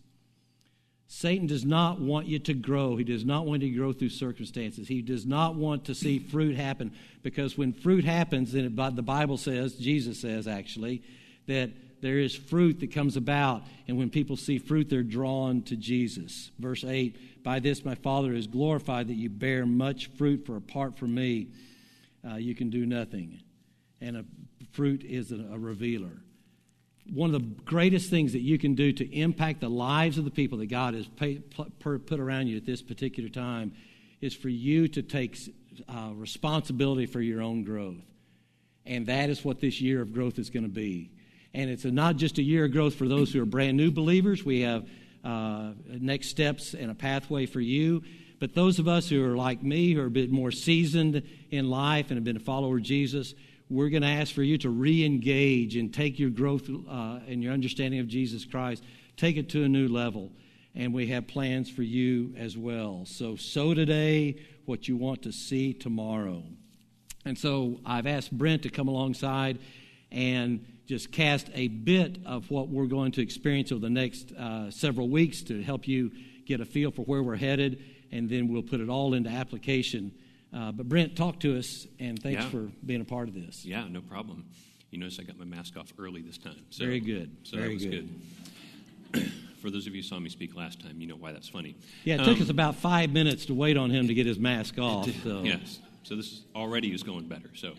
Satan 1.06 1.46
does 1.46 1.64
not 1.64 2.02
want 2.02 2.26
you 2.26 2.40
to 2.40 2.56
grow. 2.56 2.96
He 2.96 3.04
does 3.04 3.24
not 3.24 3.46
want 3.46 3.62
you 3.62 3.70
to 3.70 3.78
grow 3.78 3.94
through 3.94 4.10
circumstances. 4.10 4.88
He 4.88 5.04
does 5.04 5.28
not 5.28 5.54
want 5.54 5.86
to 5.86 5.94
see 5.94 6.18
fruit 6.18 6.56
happen 6.56 6.92
because 7.22 7.56
when 7.56 7.72
fruit 7.72 8.04
happens, 8.04 8.52
then 8.54 8.76
the 8.76 9.04
Bible 9.04 9.38
says, 9.38 9.76
Jesus 9.76 10.20
says 10.20 10.48
actually, 10.48 11.04
that 11.46 11.70
there 12.04 12.20
is 12.20 12.36
fruit 12.36 12.82
that 12.82 12.92
comes 12.92 13.18
about. 13.18 13.64
And 13.88 13.98
when 13.98 14.10
people 14.10 14.38
see 14.38 14.60
fruit, 14.60 14.90
they're 14.90 15.04
drawn 15.04 15.64
to 15.64 15.76
Jesus. 15.76 16.52
Verse 16.60 16.84
8 16.84 17.44
By 17.44 17.60
this 17.60 17.84
my 17.84 17.96
Father 17.96 18.34
is 18.34 18.46
glorified 18.46 19.08
that 19.08 19.16
you 19.16 19.30
bear 19.30 19.66
much 19.66 20.08
fruit, 20.18 20.46
for 20.46 20.58
apart 20.58 20.98
from 20.98 21.16
me, 21.16 21.48
uh, 22.30 22.36
you 22.36 22.54
can 22.54 22.70
do 22.70 22.86
nothing. 22.86 23.42
And 24.02 24.18
a 24.18 24.26
fruit 24.74 25.04
is 25.04 25.32
a, 25.32 25.38
a 25.54 25.58
revealer. 25.58 26.22
one 27.12 27.34
of 27.34 27.42
the 27.42 27.62
greatest 27.64 28.10
things 28.10 28.34
that 28.34 28.42
you 28.42 28.60
can 28.60 28.76
do 28.76 28.92
to 28.92 29.16
impact 29.16 29.62
the 29.62 29.70
lives 29.70 30.18
of 30.18 30.26
the 30.26 30.32
people 30.32 30.58
that 30.60 30.68
God 30.68 30.94
has 30.94 31.08
pay, 31.08 31.36
put 31.80 32.20
around 32.20 32.48
you 32.48 32.58
at 32.58 32.66
this 32.66 32.82
particular 32.82 33.30
time 33.30 33.74
is 34.20 34.36
for 34.36 34.50
you 34.50 34.88
to 34.90 35.02
take 35.02 35.38
uh, 35.88 36.12
responsibility 36.16 37.06
for 37.06 37.22
your 37.22 37.42
own 37.42 37.64
growth. 37.64 38.04
And 38.86 39.08
that 39.08 39.30
is 39.30 39.46
what 39.46 39.62
this 39.62 39.80
year 39.80 40.02
of 40.02 40.14
growth 40.14 40.38
is 40.38 40.50
going 40.50 40.64
to 40.64 40.70
be. 40.70 41.12
And 41.54 41.70
it's 41.70 41.86
not 41.86 42.18
just 42.18 42.38
a 42.38 42.44
year 42.44 42.66
of 42.66 42.72
growth 42.72 42.96
for 42.96 43.08
those 43.08 43.32
who 43.32 43.42
are 43.42 43.46
brand 43.46 43.78
new 43.78 43.92
believers. 43.92 44.44
We 44.44 44.62
have 44.62 44.88
uh, 45.24 45.72
next 45.88 46.30
steps 46.30 46.74
and 46.74 46.90
a 46.90 46.96
pathway 46.96 47.46
for 47.46 47.62
you. 47.62 48.04
But 48.40 48.56
those 48.56 48.80
of 48.80 48.88
us 48.88 49.08
who 49.08 49.24
are 49.24 49.38
like 49.38 49.64
me, 49.64 49.94
who 49.94 50.02
are 50.02 50.08
a 50.08 50.12
bit 50.12 50.32
more 50.32 50.52
seasoned 50.52 51.24
in 51.52 51.70
life 51.70 52.10
and 52.10 52.18
have 52.18 52.24
been 52.24 52.38
a 52.38 52.42
follower 52.42 52.78
of 52.78 52.84
Jesus, 52.84 53.34
we're 53.70 53.90
going 53.90 54.02
to 54.02 54.10
ask 54.10 54.34
for 54.34 54.44
you 54.44 54.58
to 54.60 54.70
re 54.70 55.06
engage 55.06 55.76
and 55.76 55.94
take 55.94 56.20
your 56.20 56.30
growth 56.30 56.70
uh, 56.70 57.20
and 57.28 57.42
your 57.42 57.54
understanding 57.54 58.00
of 58.00 58.08
Jesus 58.08 58.44
Christ, 58.44 58.84
take 59.16 59.38
it 59.38 59.50
to 59.50 59.64
a 59.64 59.70
new 59.70 59.88
level. 59.88 60.32
And 60.76 60.94
we 60.94 61.08
have 61.08 61.28
plans 61.28 61.70
for 61.70 61.84
you 61.84 62.34
as 62.38 62.58
well. 62.58 63.04
So, 63.06 63.36
sow 63.36 63.74
today 63.74 64.38
what 64.66 64.88
you 64.88 64.98
want 64.98 65.22
to 65.24 65.32
see 65.32 65.74
tomorrow. 65.74 66.44
And 67.26 67.38
so 67.38 67.80
I've 67.86 68.08
asked 68.08 68.32
Brent 68.32 68.64
to 68.64 68.70
come 68.70 68.88
alongside 68.88 69.60
and 70.12 70.66
just 70.88 71.12
cast 71.12 71.50
a 71.54 71.68
bit 71.68 72.20
of 72.26 72.50
what 72.52 72.68
we're 72.68 72.88
going 72.88 73.12
to 73.14 73.22
experience 73.22 73.72
over 73.72 73.82
the 73.82 73.90
next 73.90 74.32
uh, 74.34 74.70
several 74.70 75.10
weeks 75.10 75.42
to 75.44 75.62
help 75.64 75.88
you 75.88 76.12
get 76.46 76.60
a 76.60 76.66
feel 76.66 76.92
for 76.92 77.04
where 77.04 77.24
we're 77.24 77.38
headed, 77.38 77.82
and 78.12 78.30
then 78.30 78.48
we'll 78.48 78.64
put 78.64 78.82
it 78.82 78.90
all 78.90 79.14
into 79.14 79.30
application. 79.30 80.12
Uh, 80.54 80.72
but 80.72 80.88
Brent, 80.88 81.16
talk 81.16 81.40
to 81.40 81.58
us, 81.58 81.88
and 82.00 82.22
thanks 82.22 82.44
yeah. 82.44 82.50
for 82.50 82.70
being 82.86 83.02
a 83.02 83.06
part 83.06 83.28
of 83.28 83.34
this. 83.34 83.66
Yeah, 83.66 83.88
no 83.88 84.02
problem. 84.02 84.46
You 84.92 85.00
notice 85.00 85.20
I 85.20 85.24
got 85.24 85.40
my 85.40 85.46
mask 85.46 85.76
off 85.78 85.92
early 85.98 86.22
this 86.22 86.38
time. 86.38 86.66
So, 86.70 86.86
Very 86.86 87.00
good. 87.00 87.36
So 87.44 87.58
Very 87.58 87.70
that 87.70 87.74
was 87.74 87.86
good. 87.86 88.10
good. 89.12 89.32
for 89.62 89.72
those 89.72 89.88
of 89.88 89.96
you 89.96 90.02
who 90.02 90.08
saw 90.08 90.20
me 90.20 90.30
speak 90.30 90.56
last 90.56 90.82
time, 90.82 91.02
you 91.02 91.08
know 91.08 91.16
why 91.16 91.32
that's 91.32 91.50
funny. 91.50 91.76
Yeah, 92.04 92.16
it 92.16 92.20
um, 92.20 92.26
took 92.26 92.42
us 92.42 92.50
about 92.50 92.76
five 92.76 93.12
minutes 93.12 93.46
to 93.48 93.56
wait 93.56 93.78
on 93.78 93.90
him 93.90 94.08
to 94.08 94.14
get 94.14 94.28
his 94.28 94.38
mask 94.38 94.78
off. 94.78 95.10
So. 95.24 95.42
Yes. 95.44 95.80
So 96.04 96.16
this 96.16 96.42
already 96.54 96.94
is 96.94 97.02
going 97.02 97.28
better. 97.28 97.50
So 97.56 97.74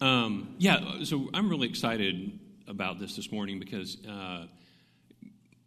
um, 0.00 0.54
yeah, 0.58 1.04
so 1.04 1.28
I'm 1.32 1.48
really 1.48 1.68
excited 1.68 2.38
about 2.66 2.98
this 2.98 3.16
this 3.16 3.30
morning 3.30 3.58
because 3.58 3.98
uh, 4.06 4.46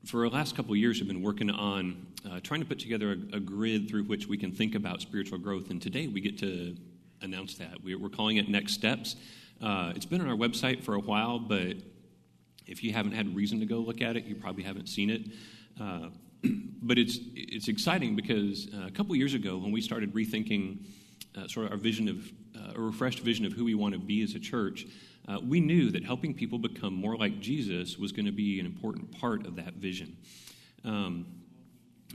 for 0.06 0.28
the 0.28 0.34
last 0.36 0.56
couple 0.56 0.76
years, 0.76 1.02
I've 1.02 1.08
been 1.08 1.22
working 1.22 1.50
on 1.50 2.08
uh, 2.30 2.40
trying 2.42 2.60
to 2.60 2.66
put 2.66 2.80
together 2.80 3.12
a, 3.12 3.38
a, 3.38 3.40
grid 3.40 3.90
through 3.90 4.04
which 4.04 4.28
we 4.28 4.38
can 4.38 4.52
think 4.52 4.76
about 4.76 5.02
spiritual 5.02 5.38
growth. 5.38 5.70
And 5.70 5.82
today 5.82 6.08
we 6.08 6.22
get 6.22 6.38
to 6.40 6.76
announce 7.22 7.56
that. 7.56 7.84
We're, 7.84 7.98
calling 8.10 8.38
it 8.38 8.50
Next 8.50 8.74
Steps. 8.74 9.16
Uh, 9.62 9.94
it's 9.96 10.06
been 10.06 10.22
on 10.22 10.28
our 10.28 10.36
website 10.36 10.84
for 10.84 10.96
a 10.96 11.00
while, 11.00 11.40
but 11.40 11.78
if 12.66 12.84
you 12.84 12.94
haven't 12.94 13.14
had 13.14 13.36
reason 13.36 13.60
to 13.60 13.66
go 13.66 13.78
look 13.78 14.02
at 14.02 14.18
it, 14.18 14.26
you 14.26 14.36
probably 14.36 14.64
haven't 14.64 14.88
seen 14.88 15.10
it. 15.10 15.22
Uh, 15.80 16.10
but 16.82 16.98
it's, 16.98 17.20
it's 17.34 17.68
exciting 17.68 18.16
because 18.16 18.68
uh, 18.74 18.88
a 18.88 18.92
couple 18.92 19.16
years 19.16 19.34
ago, 19.34 19.58
when 19.58 19.72
we 19.72 19.82
started 19.82 20.14
rethinking 20.14 20.80
uh, 21.38 21.48
sort 21.48 21.68
of 21.68 21.72
our 21.72 21.78
vision 21.78 22.08
of 22.08 22.32
a 22.78 22.82
refreshed 22.82 23.20
vision 23.20 23.46
of 23.46 23.54
who 23.54 23.66
we 23.66 23.74
want 23.74 23.94
to 23.94 24.00
be 24.00 24.22
as 24.22 24.36
a 24.36 24.40
church, 24.40 24.86
uh, 25.28 25.40
we 25.46 25.60
knew 25.60 25.92
that 25.92 26.06
helping 26.06 26.34
people 26.34 26.58
become 26.58 26.94
more 26.94 27.18
like 27.18 27.40
Jesus 27.40 27.98
was 27.98 28.12
going 28.12 28.26
to 28.28 28.32
be 28.32 28.60
an 28.60 28.66
important 28.66 29.12
part 29.20 29.46
of 29.46 29.56
that 29.58 29.74
vision. 29.74 30.16
Um, 30.86 31.26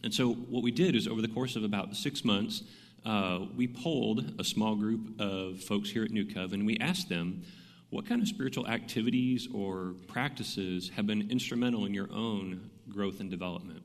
and 0.03 0.15
so, 0.15 0.33
what 0.33 0.63
we 0.63 0.71
did 0.71 0.97
is 0.97 1.07
over 1.07 1.21
the 1.21 1.29
course 1.29 1.57
of 1.57 1.65
about 1.65 1.95
six 1.95 2.25
months, 2.25 2.63
uh, 3.05 3.41
we 3.55 3.67
polled 3.67 4.41
a 4.41 4.45
small 4.45 4.77
group 4.77 5.21
of 5.21 5.61
folks 5.61 5.91
here 5.91 6.05
at 6.05 6.11
New 6.11 6.25
Cove 6.25 6.53
and 6.53 6.65
we 6.65 6.79
asked 6.79 7.09
them, 7.09 7.43
what 7.91 8.07
kind 8.07 8.23
of 8.23 8.29
spiritual 8.29 8.67
activities 8.69 9.49
or 9.53 9.95
practices 10.07 10.91
have 10.97 11.07
been 11.07 11.31
instrumental 11.31 11.85
in 11.85 11.93
your 11.93 12.11
own 12.11 12.71
growth 12.89 13.21
and 13.21 13.31
development? 13.31 13.83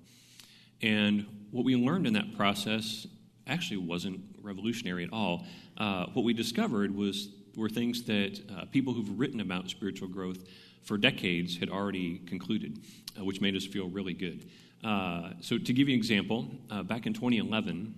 And 0.81 1.25
what 1.51 1.65
we 1.65 1.75
learned 1.75 2.07
in 2.07 2.13
that 2.13 2.37
process 2.37 3.07
actually 3.47 3.77
wasn't 3.77 4.21
revolutionary 4.47 5.03
at 5.03 5.13
all. 5.13 5.45
Uh, 5.77 6.05
what 6.13 6.23
we 6.23 6.33
discovered 6.33 6.95
was 6.95 7.29
were 7.55 7.69
things 7.69 8.03
that 8.03 8.39
uh, 8.55 8.65
people 8.71 8.93
who've 8.93 9.19
written 9.19 9.41
about 9.41 9.69
spiritual 9.69 10.07
growth 10.07 10.47
for 10.83 10.97
decades 10.97 11.57
had 11.57 11.69
already 11.69 12.19
concluded, 12.19 12.79
uh, 13.19 13.25
which 13.25 13.41
made 13.41 13.55
us 13.55 13.65
feel 13.65 13.89
really 13.89 14.13
good. 14.13 14.47
Uh, 14.83 15.31
so, 15.41 15.57
to 15.57 15.73
give 15.73 15.89
you 15.89 15.95
an 15.95 15.99
example, 15.99 16.47
uh, 16.69 16.83
back 16.83 17.07
in 17.07 17.13
2011, 17.13 17.93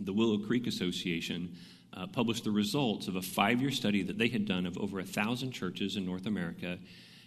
the 0.00 0.12
Willow 0.12 0.38
Creek 0.38 0.66
Association 0.66 1.56
uh, 1.96 2.06
published 2.08 2.44
the 2.44 2.50
results 2.50 3.08
of 3.08 3.16
a 3.16 3.22
five 3.22 3.62
year 3.62 3.70
study 3.70 4.02
that 4.02 4.18
they 4.18 4.28
had 4.28 4.46
done 4.46 4.66
of 4.66 4.76
over 4.78 5.00
a 5.00 5.04
thousand 5.04 5.52
churches 5.52 5.96
in 5.96 6.04
North 6.04 6.26
America. 6.26 6.78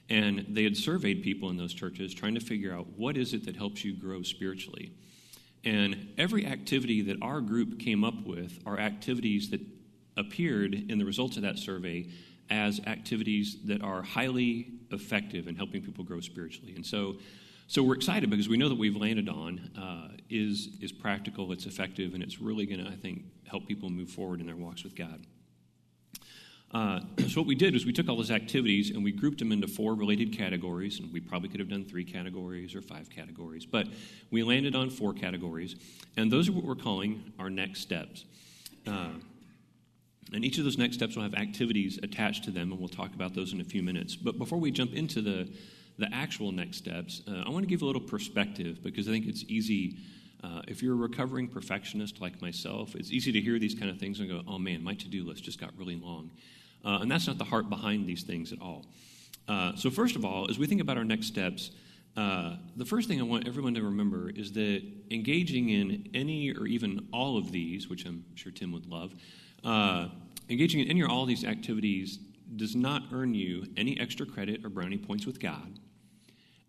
And 0.09 0.45
they 0.49 0.63
had 0.63 0.75
surveyed 0.75 1.23
people 1.23 1.49
in 1.49 1.57
those 1.57 1.73
churches 1.73 2.13
trying 2.13 2.33
to 2.33 2.39
figure 2.39 2.73
out 2.73 2.87
what 2.97 3.15
is 3.15 3.33
it 3.33 3.45
that 3.45 3.55
helps 3.55 3.85
you 3.85 3.93
grow 3.93 4.23
spiritually. 4.23 4.91
And 5.63 6.13
every 6.17 6.45
activity 6.45 7.01
that 7.03 7.17
our 7.21 7.41
group 7.41 7.79
came 7.79 8.03
up 8.03 8.25
with 8.25 8.59
are 8.65 8.79
activities 8.79 9.49
that 9.49 9.61
appeared 10.15 10.73
in 10.73 10.97
the 10.97 11.05
results 11.05 11.37
of 11.37 11.43
that 11.43 11.57
survey 11.57 12.07
as 12.49 12.79
activities 12.87 13.57
that 13.65 13.81
are 13.81 14.01
highly 14.01 14.71
effective 14.91 15.47
in 15.47 15.55
helping 15.55 15.81
people 15.81 16.03
grow 16.03 16.19
spiritually. 16.19 16.73
And 16.75 16.85
so, 16.85 17.17
so 17.67 17.83
we're 17.83 17.95
excited 17.95 18.29
because 18.29 18.49
we 18.49 18.57
know 18.57 18.69
that 18.69 18.77
we've 18.77 18.95
landed 18.95 19.29
on 19.29 19.59
uh, 19.77 20.17
is 20.29 20.69
is 20.81 20.91
practical, 20.91 21.51
it's 21.51 21.65
effective, 21.65 22.13
and 22.13 22.23
it's 22.23 22.41
really 22.41 22.65
going 22.65 22.83
to, 22.83 22.89
I 22.89 22.95
think, 22.95 23.23
help 23.45 23.67
people 23.67 23.89
move 23.89 24.09
forward 24.09 24.39
in 24.39 24.47
their 24.47 24.55
walks 24.55 24.83
with 24.83 24.95
God. 24.95 25.25
Uh, 26.71 26.99
so 27.27 27.41
what 27.41 27.47
we 27.47 27.55
did 27.55 27.73
was 27.73 27.85
we 27.85 27.93
took 27.93 28.07
all 28.07 28.15
those 28.15 28.31
activities 28.31 28.91
and 28.91 29.03
we 29.03 29.11
grouped 29.11 29.39
them 29.39 29.51
into 29.51 29.67
four 29.67 29.95
related 29.95 30.35
categories, 30.37 30.99
and 30.99 31.11
we 31.11 31.19
probably 31.19 31.49
could 31.49 31.59
have 31.59 31.69
done 31.69 31.85
three 31.85 32.05
categories 32.05 32.75
or 32.75 32.81
five 32.81 33.09
categories, 33.09 33.65
but 33.65 33.87
we 34.31 34.43
landed 34.43 34.75
on 34.75 34.89
four 34.89 35.13
categories, 35.13 35.75
and 36.17 36.31
those 36.31 36.47
are 36.49 36.51
what 36.51 36.63
we're 36.63 36.75
calling 36.75 37.33
our 37.39 37.49
next 37.49 37.81
steps. 37.81 38.25
Uh, 38.87 39.09
and 40.31 40.45
each 40.45 40.59
of 40.59 40.63
those 40.63 40.77
next 40.77 40.95
steps 40.95 41.15
will 41.15 41.23
have 41.23 41.33
activities 41.33 41.99
attached 42.03 42.43
to 42.43 42.51
them, 42.51 42.71
and 42.71 42.79
we'll 42.79 42.87
talk 42.87 43.13
about 43.15 43.33
those 43.33 43.53
in 43.53 43.61
a 43.61 43.63
few 43.63 43.81
minutes. 43.81 44.15
But 44.15 44.37
before 44.37 44.59
we 44.59 44.69
jump 44.69 44.93
into 44.93 45.21
the, 45.21 45.49
the 45.97 46.07
actual 46.13 46.51
next 46.51 46.77
steps, 46.77 47.23
uh, 47.27 47.43
I 47.45 47.49
want 47.49 47.63
to 47.63 47.69
give 47.69 47.81
a 47.81 47.85
little 47.85 48.01
perspective 48.01 48.83
because 48.83 49.07
I 49.07 49.11
think 49.11 49.25
it's 49.25 49.43
easy. 49.47 49.97
Uh, 50.43 50.61
if 50.67 50.83
you're 50.83 50.93
a 50.93 50.97
recovering 50.97 51.47
perfectionist 51.47 52.21
like 52.21 52.41
myself, 52.41 52.95
it's 52.95 53.11
easy 53.11 53.31
to 53.31 53.41
hear 53.41 53.57
these 53.57 53.73
kind 53.73 53.89
of 53.89 53.97
things 53.97 54.19
and 54.19 54.29
go, 54.29 54.43
oh 54.47 54.59
man, 54.59 54.83
my 54.83 54.93
to 54.93 55.07
do 55.07 55.25
list 55.27 55.43
just 55.43 55.59
got 55.59 55.71
really 55.77 55.95
long. 55.95 56.29
Uh, 56.83 56.99
and 57.01 57.11
that's 57.11 57.27
not 57.27 57.37
the 57.37 57.43
heart 57.43 57.69
behind 57.69 58.07
these 58.07 58.23
things 58.23 58.51
at 58.51 58.61
all. 58.61 58.85
Uh, 59.47 59.75
so, 59.75 59.89
first 59.89 60.15
of 60.15 60.23
all, 60.23 60.49
as 60.49 60.59
we 60.59 60.67
think 60.67 60.81
about 60.81 60.97
our 60.97 61.03
next 61.03 61.27
steps, 61.27 61.71
uh, 62.15 62.55
the 62.75 62.85
first 62.85 63.07
thing 63.07 63.19
I 63.19 63.23
want 63.23 63.47
everyone 63.47 63.73
to 63.75 63.83
remember 63.83 64.29
is 64.29 64.51
that 64.53 64.81
engaging 65.11 65.69
in 65.69 66.09
any 66.13 66.51
or 66.51 66.67
even 66.67 67.07
all 67.13 67.37
of 67.37 67.51
these, 67.51 67.89
which 67.89 68.05
I'm 68.05 68.25
sure 68.35 68.51
Tim 68.51 68.71
would 68.71 68.85
love, 68.85 69.13
uh, 69.63 70.09
engaging 70.49 70.81
in 70.81 70.89
any 70.89 71.01
or 71.01 71.09
all 71.09 71.23
of 71.23 71.27
these 71.27 71.45
activities 71.45 72.19
does 72.55 72.75
not 72.75 73.03
earn 73.11 73.33
you 73.33 73.65
any 73.77 73.99
extra 73.99 74.25
credit 74.25 74.65
or 74.65 74.69
brownie 74.69 74.97
points 74.97 75.25
with 75.25 75.39
God, 75.39 75.79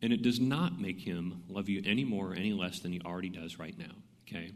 and 0.02 0.12
it 0.12 0.22
does 0.22 0.40
not 0.40 0.80
make 0.80 1.00
Him 1.00 1.42
love 1.48 1.68
you 1.68 1.82
any 1.84 2.04
more 2.04 2.32
or 2.32 2.34
any 2.34 2.52
less 2.52 2.80
than 2.80 2.92
He 2.92 3.00
already 3.00 3.30
does 3.30 3.58
right 3.58 3.78
now. 3.78 3.94
Okay? 4.28 4.52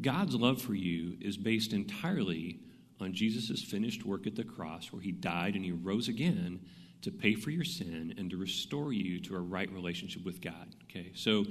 God's 0.00 0.34
love 0.34 0.60
for 0.60 0.74
you 0.74 1.16
is 1.20 1.36
based 1.36 1.72
entirely 1.72 2.58
on 3.02 3.12
Jesus' 3.12 3.62
finished 3.62 4.04
work 4.04 4.26
at 4.26 4.36
the 4.36 4.44
cross, 4.44 4.92
where 4.92 5.02
He 5.02 5.12
died 5.12 5.54
and 5.54 5.64
He 5.64 5.72
rose 5.72 6.08
again 6.08 6.60
to 7.02 7.10
pay 7.10 7.34
for 7.34 7.50
your 7.50 7.64
sin 7.64 8.14
and 8.16 8.30
to 8.30 8.36
restore 8.36 8.92
you 8.92 9.20
to 9.20 9.36
a 9.36 9.40
right 9.40 9.70
relationship 9.72 10.24
with 10.24 10.40
God. 10.40 10.74
Okay? 10.84 11.10
So, 11.14 11.44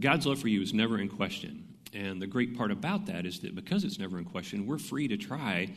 God's 0.00 0.26
love 0.26 0.38
for 0.38 0.48
you 0.48 0.62
is 0.62 0.72
never 0.72 0.98
in 0.98 1.08
question. 1.08 1.64
And 1.92 2.20
the 2.20 2.26
great 2.26 2.56
part 2.56 2.70
about 2.70 3.06
that 3.06 3.26
is 3.26 3.40
that 3.40 3.54
because 3.54 3.84
it's 3.84 3.98
never 3.98 4.18
in 4.18 4.24
question, 4.24 4.66
we're 4.66 4.78
free 4.78 5.08
to 5.08 5.16
try 5.16 5.68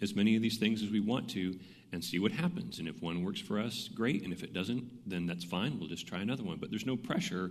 as 0.00 0.14
many 0.14 0.36
of 0.36 0.42
these 0.42 0.58
things 0.58 0.82
as 0.82 0.90
we 0.90 1.00
want 1.00 1.28
to 1.30 1.58
and 1.92 2.04
see 2.04 2.18
what 2.18 2.32
happens. 2.32 2.78
And 2.78 2.88
if 2.88 3.02
one 3.02 3.22
works 3.22 3.40
for 3.40 3.58
us, 3.58 3.88
great. 3.88 4.22
And 4.22 4.32
if 4.32 4.42
it 4.42 4.52
doesn't, 4.52 5.08
then 5.08 5.26
that's 5.26 5.44
fine. 5.44 5.78
We'll 5.78 5.88
just 5.88 6.06
try 6.06 6.20
another 6.20 6.42
one. 6.42 6.58
But 6.58 6.70
there's 6.70 6.86
no 6.86 6.96
pressure 6.96 7.50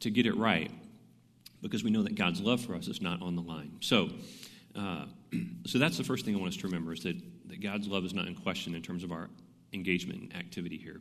to 0.00 0.10
get 0.10 0.26
it 0.26 0.36
right 0.36 0.70
because 1.62 1.82
we 1.82 1.90
know 1.90 2.02
that 2.02 2.14
God's 2.14 2.40
love 2.40 2.60
for 2.60 2.74
us 2.74 2.88
is 2.88 3.00
not 3.02 3.20
on 3.22 3.34
the 3.34 3.42
line. 3.42 3.72
So, 3.80 4.10
uh, 4.76 5.06
so 5.66 5.78
that's 5.78 5.98
the 5.98 6.04
first 6.04 6.24
thing 6.24 6.34
I 6.34 6.38
want 6.38 6.54
us 6.54 6.60
to 6.60 6.66
remember 6.66 6.92
is 6.92 7.02
that, 7.02 7.16
that 7.48 7.62
God's 7.62 7.88
love 7.88 8.04
is 8.04 8.14
not 8.14 8.26
in 8.26 8.34
question 8.34 8.74
in 8.74 8.82
terms 8.82 9.04
of 9.04 9.12
our 9.12 9.28
engagement 9.72 10.20
and 10.22 10.36
activity 10.36 10.76
here. 10.76 11.00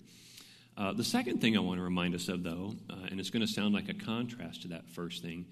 Uh, 0.78 0.94
the 0.94 1.04
second 1.04 1.42
thing 1.42 1.58
I 1.58 1.60
want 1.60 1.80
to 1.80 1.84
remind 1.84 2.14
us 2.14 2.28
of, 2.28 2.44
though, 2.44 2.76
uh, 2.90 3.08
and 3.10 3.20
it's 3.20 3.30
going 3.30 3.46
to 3.46 3.52
sound 3.52 3.74
like 3.74 3.90
a 3.90 3.94
contrast 3.94 4.62
to 4.64 4.68
that 4.70 4.88
first 4.90 5.24
thing, 5.24 5.46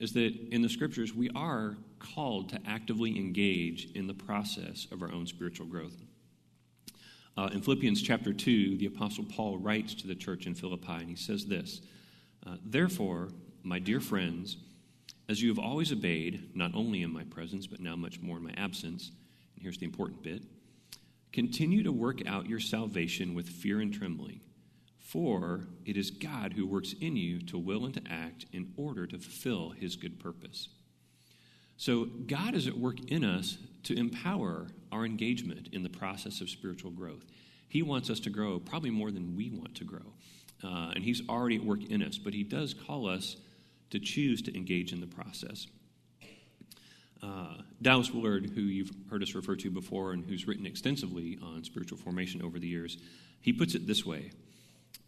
is 0.00 0.12
that 0.14 0.34
in 0.50 0.62
the 0.62 0.68
scriptures, 0.68 1.14
we 1.14 1.30
are 1.36 1.76
called 2.00 2.48
to 2.50 2.60
actively 2.66 3.16
engage 3.16 3.92
in 3.94 4.06
the 4.06 4.14
process 4.14 4.88
of 4.90 5.02
our 5.02 5.12
own 5.12 5.26
spiritual 5.26 5.66
growth. 5.66 5.94
Uh, 7.36 7.50
in 7.52 7.60
Philippians 7.60 8.02
chapter 8.02 8.32
2, 8.32 8.78
the 8.78 8.86
Apostle 8.86 9.24
Paul 9.24 9.58
writes 9.58 9.94
to 9.94 10.06
the 10.06 10.14
church 10.14 10.46
in 10.46 10.54
Philippi, 10.54 10.92
and 10.92 11.08
he 11.08 11.16
says 11.16 11.46
this 11.46 11.80
uh, 12.46 12.56
Therefore, 12.64 13.28
my 13.62 13.78
dear 13.78 14.00
friends, 14.00 14.56
as 15.28 15.42
you 15.42 15.48
have 15.48 15.58
always 15.58 15.92
obeyed, 15.92 16.50
not 16.54 16.74
only 16.74 17.02
in 17.02 17.12
my 17.12 17.24
presence, 17.24 17.66
but 17.66 17.80
now 17.80 17.96
much 17.96 18.20
more 18.20 18.36
in 18.36 18.44
my 18.44 18.54
absence, 18.56 19.10
and 19.54 19.62
here's 19.62 19.78
the 19.78 19.86
important 19.86 20.22
bit 20.22 20.42
continue 21.32 21.82
to 21.82 21.90
work 21.90 22.24
out 22.28 22.48
your 22.48 22.60
salvation 22.60 23.34
with 23.34 23.48
fear 23.48 23.80
and 23.80 23.92
trembling 23.92 24.40
For 24.98 25.66
it 25.84 25.96
is 25.96 26.10
God 26.10 26.52
who 26.52 26.66
works 26.66 26.94
in 27.00 27.16
you 27.16 27.40
to 27.42 27.58
will 27.58 27.84
and 27.84 27.94
to 27.94 28.02
act 28.08 28.46
in 28.52 28.72
order 28.76 29.06
to 29.06 29.18
fulfill 29.18 29.70
his 29.70 29.96
good 29.96 30.18
purpose. 30.18 30.68
So, 31.76 32.04
God 32.04 32.54
is 32.54 32.66
at 32.68 32.78
work 32.78 33.00
in 33.08 33.24
us 33.24 33.58
to 33.84 33.98
empower 33.98 34.68
our 34.92 35.04
engagement 35.04 35.68
in 35.72 35.82
the 35.82 35.88
process 35.88 36.40
of 36.40 36.48
spiritual 36.48 36.92
growth. 36.92 37.24
He 37.68 37.82
wants 37.82 38.10
us 38.10 38.20
to 38.20 38.30
grow 38.30 38.60
probably 38.60 38.90
more 38.90 39.10
than 39.10 39.36
we 39.36 39.50
want 39.50 39.74
to 39.76 39.84
grow. 39.84 40.14
Uh, 40.62 40.92
and 40.94 41.02
He's 41.02 41.22
already 41.28 41.56
at 41.56 41.64
work 41.64 41.82
in 41.82 42.02
us, 42.02 42.16
but 42.16 42.32
He 42.32 42.44
does 42.44 42.74
call 42.74 43.08
us 43.08 43.36
to 43.94 44.00
choose 44.00 44.42
to 44.42 44.56
engage 44.56 44.92
in 44.92 45.00
the 45.00 45.06
process. 45.06 45.68
Uh, 47.22 47.54
Dallas 47.80 48.10
Willard, 48.10 48.50
who 48.54 48.62
you've 48.62 48.90
heard 49.08 49.22
us 49.22 49.34
refer 49.34 49.54
to 49.56 49.70
before 49.70 50.12
and 50.12 50.24
who's 50.24 50.46
written 50.46 50.66
extensively 50.66 51.38
on 51.40 51.64
spiritual 51.64 51.96
formation 51.96 52.42
over 52.42 52.58
the 52.58 52.66
years, 52.66 52.98
he 53.40 53.52
puts 53.52 53.74
it 53.74 53.86
this 53.86 54.04
way. 54.04 54.32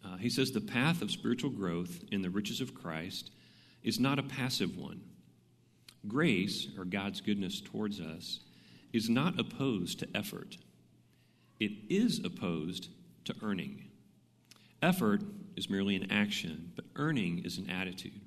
Uh, 0.05 0.15
he 0.17 0.29
says, 0.29 0.51
The 0.51 0.61
path 0.61 1.01
of 1.01 1.11
spiritual 1.11 1.49
growth 1.49 2.03
in 2.11 2.21
the 2.21 2.29
riches 2.29 2.61
of 2.61 2.73
Christ 2.73 3.31
is 3.83 3.99
not 3.99 4.19
a 4.19 4.23
passive 4.23 4.77
one. 4.77 5.01
Grace, 6.07 6.69
or 6.77 6.85
God's 6.85 7.19
goodness 7.19 7.59
towards 7.59 7.99
us, 7.99 8.39
is 8.93 9.09
not 9.09 9.39
opposed 9.39 9.99
to 9.99 10.07
effort, 10.15 10.57
it 11.59 11.71
is 11.89 12.23
opposed 12.23 12.87
to 13.25 13.35
earning. 13.41 13.83
Effort 14.81 15.23
is 15.57 15.69
merely 15.69 15.95
an 15.95 16.09
action, 16.11 16.71
but 16.75 16.85
earning 16.95 17.43
is 17.43 17.57
an 17.57 17.69
attitude. 17.69 18.21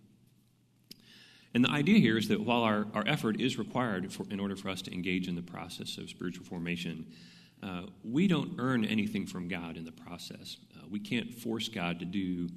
And 1.52 1.64
the 1.64 1.71
idea 1.71 1.99
here 1.99 2.16
is 2.16 2.28
that 2.28 2.40
while 2.40 2.62
our, 2.62 2.87
our 2.95 3.04
effort 3.07 3.40
is 3.40 3.59
required 3.59 4.12
for, 4.12 4.25
in 4.30 4.38
order 4.38 4.54
for 4.54 4.69
us 4.69 4.83
to 4.83 4.92
engage 4.92 5.26
in 5.26 5.35
the 5.35 5.42
process 5.42 5.99
of 5.99 6.09
spiritual 6.09 6.45
formation, 6.45 7.07
uh, 7.62 7.83
we 8.04 8.28
don't 8.28 8.54
earn 8.59 8.85
anything 8.85 9.26
from 9.26 9.49
God 9.49 9.76
in 9.76 9.85
the 9.85 9.92
process. 9.92 10.57
Uh, 10.76 10.87
we 10.88 11.00
can't 11.00 11.35
force 11.35 11.69
God 11.69 11.99
to 11.99 12.04
do 12.04 12.49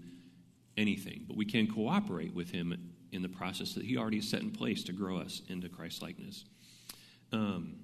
anything, 0.78 1.26
but 1.28 1.36
we 1.36 1.46
can 1.46 1.68
cooperate 1.68 2.34
with 2.34 2.52
Him 2.52 2.92
in 3.12 3.22
the 3.22 3.30
process 3.30 3.74
that 3.74 3.84
He 3.84 3.98
already 3.98 4.22
set 4.22 4.42
in 4.42 4.52
place 4.52 4.84
to 4.84 4.94
grow 4.94 5.18
us 5.18 5.42
into 5.50 5.70
Christ 5.70 6.02
likeness. 6.02 6.46
Um, 7.32 7.78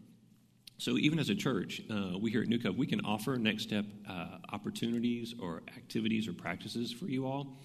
so, 0.78 0.98
even 0.98 1.20
as 1.20 1.30
a 1.30 1.36
church, 1.36 1.82
uh, 1.92 2.18
we 2.18 2.32
here 2.32 2.42
at 2.42 2.48
New 2.48 2.60
Cove, 2.60 2.78
we 2.78 2.88
can 2.88 3.04
offer 3.04 3.36
next 3.36 3.64
step 3.64 3.86
uh, 4.08 4.38
opportunities 4.54 5.36
or 5.42 5.64
activities 5.76 6.28
or 6.28 6.34
practices 6.34 6.94
for 6.94 7.08
you 7.08 7.26
all 7.26 7.58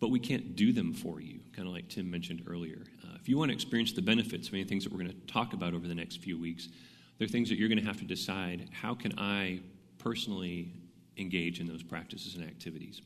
but 0.00 0.10
we 0.10 0.18
can't 0.18 0.56
do 0.56 0.72
them 0.72 0.92
for 0.92 1.20
you, 1.20 1.40
kind 1.54 1.68
of 1.68 1.74
like 1.74 1.88
Tim 1.88 2.10
mentioned 2.10 2.42
earlier. 2.46 2.78
Uh, 3.04 3.16
if 3.20 3.28
you 3.28 3.36
want 3.36 3.50
to 3.50 3.54
experience 3.54 3.92
the 3.92 4.02
benefits 4.02 4.48
of 4.48 4.54
any 4.54 4.64
things 4.64 4.82
that 4.84 4.92
we're 4.92 4.98
going 4.98 5.10
to 5.10 5.32
talk 5.32 5.52
about 5.52 5.74
over 5.74 5.86
the 5.86 5.94
next 5.94 6.20
few 6.20 6.40
weeks, 6.40 6.68
there 7.18 7.26
are 7.26 7.28
things 7.28 7.50
that 7.50 7.58
you're 7.58 7.68
going 7.68 7.78
to 7.80 7.86
have 7.86 7.98
to 7.98 8.06
decide 8.06 8.68
how 8.72 8.94
can 8.94 9.12
I 9.18 9.60
personally 9.98 10.72
engage 11.18 11.60
in 11.60 11.66
those 11.66 11.82
practices 11.82 12.34
and 12.36 12.44
activities. 12.44 13.02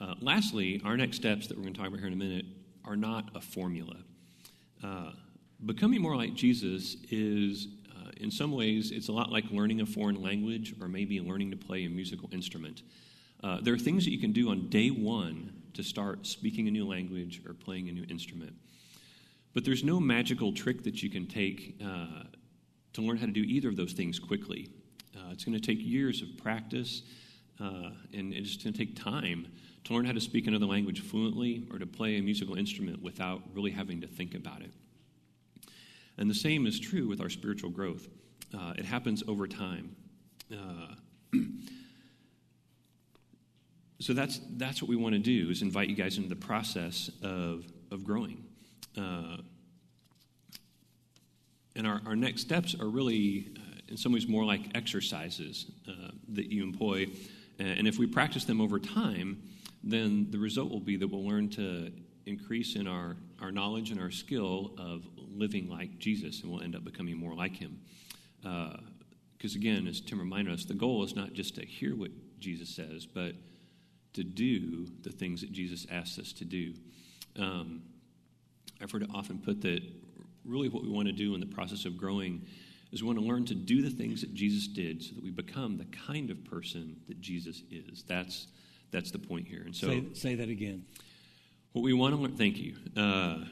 Uh, 0.00 0.14
lastly, 0.20 0.80
our 0.84 0.96
next 0.96 1.16
steps 1.16 1.46
that 1.46 1.56
we're 1.56 1.64
going 1.64 1.74
to 1.74 1.78
talk 1.78 1.88
about 1.88 1.98
here 1.98 2.06
in 2.06 2.14
a 2.14 2.16
minute 2.16 2.46
are 2.84 2.96
not 2.96 3.30
a 3.34 3.40
formula. 3.40 3.96
Uh, 4.82 5.10
becoming 5.66 6.00
more 6.00 6.16
like 6.16 6.34
Jesus 6.34 6.96
is, 7.10 7.68
uh, 7.90 8.10
in 8.16 8.30
some 8.30 8.52
ways, 8.52 8.92
it's 8.92 9.08
a 9.08 9.12
lot 9.12 9.30
like 9.30 9.44
learning 9.50 9.82
a 9.82 9.86
foreign 9.86 10.22
language 10.22 10.74
or 10.80 10.88
maybe 10.88 11.20
learning 11.20 11.50
to 11.50 11.56
play 11.56 11.84
a 11.84 11.90
musical 11.90 12.30
instrument. 12.32 12.82
Uh, 13.42 13.58
there 13.62 13.74
are 13.74 13.78
things 13.78 14.04
that 14.04 14.10
you 14.10 14.18
can 14.18 14.32
do 14.32 14.50
on 14.50 14.68
day 14.68 14.88
one 14.88 15.52
to 15.74 15.82
start 15.82 16.26
speaking 16.26 16.66
a 16.66 16.70
new 16.70 16.86
language 16.86 17.40
or 17.46 17.54
playing 17.54 17.88
a 17.88 17.92
new 17.92 18.04
instrument. 18.10 18.52
But 19.54 19.64
there's 19.64 19.84
no 19.84 20.00
magical 20.00 20.52
trick 20.52 20.82
that 20.84 21.02
you 21.02 21.10
can 21.10 21.26
take 21.26 21.76
uh, 21.84 22.24
to 22.94 23.00
learn 23.00 23.16
how 23.16 23.26
to 23.26 23.32
do 23.32 23.42
either 23.42 23.68
of 23.68 23.76
those 23.76 23.92
things 23.92 24.18
quickly. 24.18 24.68
Uh, 25.16 25.30
it's 25.30 25.44
going 25.44 25.58
to 25.58 25.64
take 25.64 25.78
years 25.80 26.20
of 26.20 26.36
practice, 26.36 27.02
uh, 27.60 27.90
and 28.12 28.32
it's 28.34 28.56
going 28.56 28.72
to 28.72 28.78
take 28.78 28.96
time 28.96 29.46
to 29.84 29.94
learn 29.94 30.04
how 30.04 30.12
to 30.12 30.20
speak 30.20 30.46
another 30.48 30.66
language 30.66 31.00
fluently 31.00 31.64
or 31.72 31.78
to 31.78 31.86
play 31.86 32.18
a 32.18 32.22
musical 32.22 32.56
instrument 32.56 33.00
without 33.02 33.42
really 33.54 33.70
having 33.70 34.00
to 34.00 34.06
think 34.06 34.34
about 34.34 34.60
it. 34.62 34.72
And 36.18 36.28
the 36.28 36.34
same 36.34 36.66
is 36.66 36.80
true 36.80 37.06
with 37.06 37.20
our 37.20 37.30
spiritual 37.30 37.70
growth. 37.70 38.08
Uh, 38.52 38.74
it 38.76 38.84
happens 38.84 39.22
over 39.28 39.46
time. 39.46 39.94
Uh, 43.98 44.02
so 44.02 44.12
that's 44.12 44.40
that's 44.56 44.82
what 44.82 44.88
we 44.88 44.96
want 44.96 45.14
to 45.14 45.18
do 45.18 45.50
is 45.50 45.62
invite 45.62 45.88
you 45.88 45.96
guys 45.96 46.16
into 46.16 46.28
the 46.28 46.36
process 46.36 47.10
of 47.22 47.64
of 47.90 48.04
growing. 48.04 48.44
Uh, 48.96 49.38
and 51.76 51.86
our, 51.86 52.00
our 52.06 52.16
next 52.16 52.40
steps 52.40 52.74
are 52.80 52.88
really 52.88 53.52
uh, 53.56 53.80
in 53.88 53.96
some 53.96 54.12
ways 54.12 54.26
more 54.26 54.44
like 54.44 54.62
exercises 54.74 55.66
uh, 55.88 56.10
that 56.30 56.50
you 56.50 56.62
employ. 56.62 57.06
And 57.60 57.88
if 57.88 57.98
we 57.98 58.06
practice 58.06 58.44
them 58.44 58.60
over 58.60 58.78
time 58.78 59.42
then 59.82 60.30
the 60.30 60.38
result 60.38 60.70
will 60.70 60.80
be 60.80 60.96
that 60.96 61.08
we'll 61.08 61.26
learn 61.26 61.48
to 61.48 61.90
increase 62.26 62.76
in 62.76 62.86
our, 62.86 63.16
our 63.40 63.50
knowledge 63.50 63.90
and 63.90 64.00
our 64.00 64.10
skill 64.10 64.72
of 64.78 65.06
living 65.16 65.68
like 65.68 65.98
jesus 65.98 66.42
and 66.42 66.50
we'll 66.50 66.62
end 66.62 66.74
up 66.74 66.84
becoming 66.84 67.16
more 67.16 67.34
like 67.34 67.56
him. 67.56 67.78
Because 68.42 69.54
uh, 69.54 69.58
again 69.58 69.86
as 69.86 70.00
tim 70.00 70.18
reminded 70.18 70.52
us 70.52 70.64
the 70.64 70.74
goal 70.74 71.04
is 71.04 71.14
not 71.14 71.32
just 71.32 71.54
to 71.54 71.64
hear 71.64 71.94
what 71.94 72.10
jesus 72.38 72.68
says 72.74 73.06
but 73.06 73.32
to 74.14 74.24
do 74.24 74.86
the 75.02 75.10
things 75.10 75.40
that 75.40 75.52
Jesus 75.52 75.86
asks 75.90 76.18
us 76.18 76.32
to 76.34 76.44
do. 76.44 76.74
Um, 77.38 77.82
I've 78.80 78.90
heard 78.90 79.02
it 79.02 79.10
often 79.14 79.38
put 79.38 79.60
that 79.62 79.82
really 80.44 80.68
what 80.68 80.82
we 80.82 80.88
want 80.88 81.06
to 81.06 81.12
do 81.12 81.34
in 81.34 81.40
the 81.40 81.46
process 81.46 81.84
of 81.84 81.96
growing 81.96 82.46
is 82.90 83.02
we 83.02 83.06
want 83.06 83.18
to 83.18 83.24
learn 83.24 83.44
to 83.44 83.54
do 83.54 83.82
the 83.82 83.90
things 83.90 84.22
that 84.22 84.32
Jesus 84.34 84.66
did 84.66 85.02
so 85.02 85.14
that 85.14 85.22
we 85.22 85.30
become 85.30 85.76
the 85.76 85.84
kind 85.86 86.30
of 86.30 86.42
person 86.44 86.96
that 87.06 87.20
Jesus 87.20 87.62
is. 87.70 88.02
That's, 88.06 88.46
that's 88.90 89.10
the 89.10 89.18
point 89.18 89.46
here. 89.46 89.62
And 89.64 89.76
so, 89.76 89.88
say, 89.88 90.04
say 90.14 90.34
that 90.36 90.48
again. 90.48 90.86
What 91.72 91.82
we 91.82 91.92
want 91.92 92.14
to 92.14 92.20
learn, 92.20 92.36
thank 92.36 92.56
you. 92.56 92.76
Uh, 92.96 93.44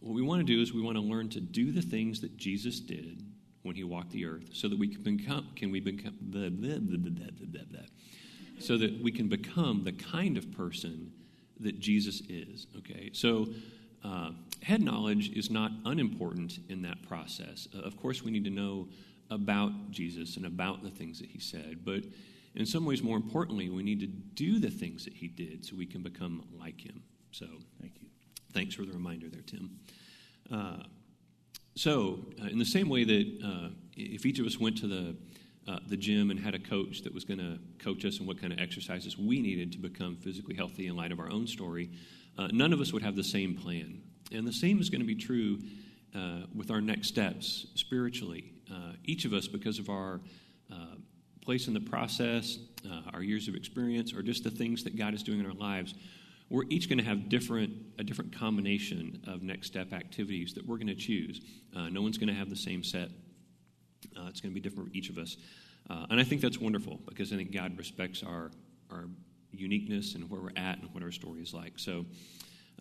what 0.00 0.14
we 0.14 0.22
want 0.22 0.40
to 0.40 0.44
do 0.44 0.60
is 0.60 0.74
we 0.74 0.82
want 0.82 0.96
to 0.96 1.02
learn 1.02 1.30
to 1.30 1.40
do 1.40 1.72
the 1.72 1.80
things 1.80 2.20
that 2.20 2.36
Jesus 2.36 2.78
did 2.80 3.22
when 3.62 3.74
he 3.74 3.84
walked 3.84 4.10
the 4.10 4.26
earth 4.26 4.50
so 4.52 4.68
that 4.68 4.78
we 4.78 4.88
can 4.88 5.02
become, 5.02 5.46
can 5.56 5.70
we 5.70 5.80
become, 5.80 6.14
blah, 6.20 6.50
blah, 6.50 6.78
blah, 6.78 7.80
so 8.62 8.76
that 8.78 9.02
we 9.02 9.12
can 9.12 9.28
become 9.28 9.84
the 9.84 9.92
kind 9.92 10.36
of 10.36 10.50
person 10.52 11.12
that 11.60 11.80
Jesus 11.80 12.22
is. 12.28 12.66
Okay, 12.78 13.10
so 13.12 13.48
uh, 14.04 14.30
head 14.62 14.82
knowledge 14.82 15.30
is 15.30 15.50
not 15.50 15.72
unimportant 15.84 16.58
in 16.68 16.82
that 16.82 17.02
process. 17.06 17.68
Uh, 17.74 17.80
of 17.80 17.96
course, 17.96 18.22
we 18.22 18.30
need 18.30 18.44
to 18.44 18.50
know 18.50 18.88
about 19.30 19.90
Jesus 19.90 20.36
and 20.36 20.46
about 20.46 20.82
the 20.82 20.90
things 20.90 21.18
that 21.18 21.28
he 21.28 21.38
said, 21.38 21.84
but 21.84 22.04
in 22.54 22.66
some 22.66 22.84
ways, 22.84 23.02
more 23.02 23.16
importantly, 23.16 23.70
we 23.70 23.82
need 23.82 24.00
to 24.00 24.06
do 24.06 24.58
the 24.58 24.70
things 24.70 25.04
that 25.04 25.14
he 25.14 25.26
did 25.26 25.64
so 25.64 25.74
we 25.74 25.86
can 25.86 26.02
become 26.02 26.44
like 26.58 26.80
him. 26.80 27.02
So, 27.30 27.46
thank 27.80 27.94
you. 28.00 28.08
Thanks 28.52 28.74
for 28.74 28.82
the 28.82 28.92
reminder 28.92 29.28
there, 29.30 29.40
Tim. 29.40 29.78
Uh, 30.50 30.82
so, 31.74 32.26
uh, 32.42 32.48
in 32.48 32.58
the 32.58 32.66
same 32.66 32.90
way 32.90 33.04
that 33.04 33.38
uh, 33.42 33.68
if 33.96 34.26
each 34.26 34.38
of 34.38 34.46
us 34.46 34.58
went 34.58 34.76
to 34.78 34.86
the 34.86 35.16
uh, 35.68 35.78
the 35.86 35.96
gym 35.96 36.30
and 36.30 36.40
had 36.40 36.54
a 36.54 36.58
coach 36.58 37.02
that 37.02 37.14
was 37.14 37.24
going 37.24 37.38
to 37.38 37.58
coach 37.78 38.04
us 38.04 38.18
and 38.18 38.26
what 38.26 38.40
kind 38.40 38.52
of 38.52 38.58
exercises 38.58 39.16
we 39.16 39.40
needed 39.40 39.72
to 39.72 39.78
become 39.78 40.16
physically 40.16 40.54
healthy 40.54 40.88
in 40.88 40.96
light 40.96 41.12
of 41.12 41.20
our 41.20 41.30
own 41.30 41.46
story, 41.46 41.90
uh, 42.38 42.48
none 42.52 42.72
of 42.72 42.80
us 42.80 42.92
would 42.92 43.02
have 43.02 43.14
the 43.14 43.24
same 43.24 43.54
plan. 43.54 44.00
And 44.32 44.46
the 44.46 44.52
same 44.52 44.80
is 44.80 44.90
going 44.90 45.02
to 45.02 45.06
be 45.06 45.14
true 45.14 45.58
uh, 46.14 46.46
with 46.54 46.70
our 46.70 46.80
next 46.80 47.08
steps 47.08 47.66
spiritually. 47.74 48.52
Uh, 48.70 48.92
each 49.04 49.24
of 49.24 49.32
us, 49.32 49.46
because 49.46 49.78
of 49.78 49.88
our 49.88 50.20
uh, 50.72 50.96
place 51.42 51.68
in 51.68 51.74
the 51.74 51.80
process, 51.80 52.58
uh, 52.90 53.10
our 53.12 53.22
years 53.22 53.46
of 53.48 53.54
experience, 53.54 54.12
or 54.12 54.22
just 54.22 54.42
the 54.44 54.50
things 54.50 54.82
that 54.84 54.96
God 54.96 55.14
is 55.14 55.22
doing 55.22 55.38
in 55.38 55.46
our 55.46 55.54
lives, 55.54 55.94
we're 56.50 56.64
each 56.70 56.88
going 56.88 56.98
to 56.98 57.04
have 57.04 57.28
different 57.28 57.72
a 57.98 58.04
different 58.04 58.36
combination 58.36 59.22
of 59.26 59.42
next 59.42 59.68
step 59.68 59.92
activities 59.92 60.54
that 60.54 60.66
we're 60.66 60.76
going 60.76 60.86
to 60.88 60.94
choose. 60.94 61.40
no 61.90 62.02
one's 62.02 62.18
going 62.18 62.28
to 62.28 62.34
have 62.34 62.50
the 62.50 62.56
same 62.56 62.82
set 62.82 63.08
uh, 64.16 64.26
it's 64.28 64.40
going 64.40 64.52
to 64.52 64.54
be 64.54 64.60
different 64.60 64.90
for 64.90 64.96
each 64.96 65.08
of 65.08 65.18
us. 65.18 65.36
Uh, 65.90 66.06
and 66.10 66.20
I 66.20 66.24
think 66.24 66.40
that's 66.40 66.58
wonderful 66.58 67.00
because 67.06 67.32
I 67.32 67.36
think 67.36 67.52
God 67.52 67.76
respects 67.76 68.22
our, 68.22 68.50
our 68.90 69.06
uniqueness 69.50 70.14
and 70.14 70.30
where 70.30 70.40
we're 70.40 70.50
at 70.56 70.78
and 70.78 70.88
what 70.92 71.02
our 71.02 71.10
story 71.10 71.42
is 71.42 71.52
like. 71.52 71.78
So 71.78 72.06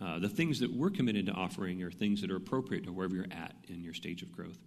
uh, 0.01 0.19
the 0.19 0.29
things 0.29 0.59
that 0.59 0.71
we're 0.73 0.89
committed 0.89 1.27
to 1.27 1.31
offering 1.33 1.81
are 1.83 1.91
things 1.91 2.21
that 2.21 2.31
are 2.31 2.35
appropriate 2.35 2.85
to 2.85 2.91
wherever 2.91 3.15
you're 3.15 3.25
at 3.31 3.53
in 3.67 3.83
your 3.83 3.93
stage 3.93 4.23
of 4.23 4.31
growth. 4.31 4.57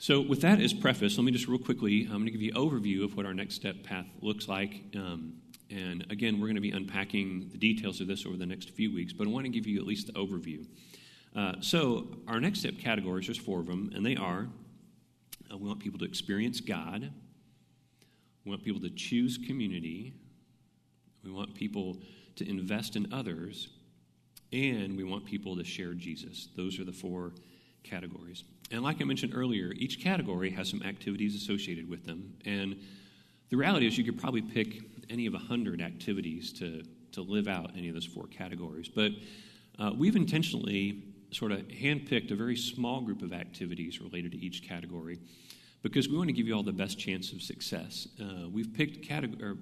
So, 0.00 0.20
with 0.20 0.42
that 0.42 0.60
as 0.60 0.72
preface, 0.72 1.18
let 1.18 1.24
me 1.24 1.32
just 1.32 1.48
real 1.48 1.58
quickly, 1.58 2.04
I'm 2.04 2.18
going 2.18 2.26
to 2.26 2.30
give 2.30 2.40
you 2.40 2.52
an 2.54 2.56
overview 2.56 3.04
of 3.04 3.16
what 3.16 3.26
our 3.26 3.34
next 3.34 3.56
step 3.56 3.82
path 3.82 4.06
looks 4.22 4.46
like. 4.46 4.84
Um, 4.94 5.34
and 5.70 6.06
again, 6.08 6.40
we're 6.40 6.46
going 6.46 6.54
to 6.54 6.62
be 6.62 6.70
unpacking 6.70 7.48
the 7.50 7.58
details 7.58 8.00
of 8.00 8.06
this 8.06 8.24
over 8.24 8.36
the 8.36 8.46
next 8.46 8.70
few 8.70 8.94
weeks, 8.94 9.12
but 9.12 9.26
I 9.26 9.30
want 9.30 9.44
to 9.44 9.50
give 9.50 9.66
you 9.66 9.80
at 9.80 9.86
least 9.86 10.06
the 10.06 10.12
overview. 10.12 10.64
Uh, 11.34 11.54
so, 11.60 12.16
our 12.28 12.40
next 12.40 12.60
step 12.60 12.78
categories, 12.78 13.26
there's 13.26 13.38
four 13.38 13.58
of 13.58 13.66
them, 13.66 13.90
and 13.92 14.06
they 14.06 14.14
are 14.14 14.46
we 15.50 15.66
want 15.66 15.80
people 15.80 15.98
to 16.00 16.04
experience 16.04 16.60
God. 16.60 17.10
We 18.44 18.50
want 18.50 18.62
people 18.62 18.80
to 18.82 18.90
choose 18.90 19.38
community. 19.38 20.14
We 21.24 21.30
want 21.30 21.54
people 21.54 21.98
to 22.36 22.48
invest 22.48 22.96
in 22.96 23.12
others. 23.12 23.68
And 24.52 24.96
we 24.96 25.04
want 25.04 25.26
people 25.26 25.56
to 25.56 25.64
share 25.64 25.94
Jesus. 25.94 26.48
Those 26.56 26.78
are 26.78 26.84
the 26.84 26.92
four 26.92 27.32
categories. 27.82 28.44
And 28.70 28.82
like 28.82 29.00
I 29.00 29.04
mentioned 29.04 29.34
earlier, 29.34 29.72
each 29.76 30.02
category 30.02 30.50
has 30.50 30.68
some 30.68 30.82
activities 30.82 31.34
associated 31.34 31.88
with 31.88 32.04
them. 32.04 32.34
And 32.44 32.76
the 33.50 33.56
reality 33.56 33.86
is, 33.86 33.96
you 33.96 34.04
could 34.04 34.20
probably 34.20 34.42
pick 34.42 34.82
any 35.08 35.26
of 35.26 35.34
a 35.34 35.38
hundred 35.38 35.80
activities 35.80 36.52
to, 36.54 36.82
to 37.12 37.22
live 37.22 37.48
out 37.48 37.70
any 37.76 37.88
of 37.88 37.94
those 37.94 38.04
four 38.04 38.26
categories. 38.26 38.88
But 38.88 39.12
uh, 39.78 39.92
we've 39.96 40.16
intentionally 40.16 41.02
sort 41.30 41.52
of 41.52 41.60
handpicked 41.68 42.30
a 42.30 42.34
very 42.34 42.56
small 42.56 43.00
group 43.00 43.22
of 43.22 43.32
activities 43.32 44.00
related 44.00 44.32
to 44.32 44.38
each 44.38 44.66
category 44.66 45.18
because 45.82 46.08
we 46.08 46.16
want 46.16 46.28
to 46.28 46.32
give 46.32 46.46
you 46.46 46.54
all 46.54 46.62
the 46.62 46.72
best 46.72 46.98
chance 46.98 47.32
of 47.32 47.42
success. 47.42 48.08
Uh, 48.20 48.48
we've 48.48 48.72
picked 48.74 49.10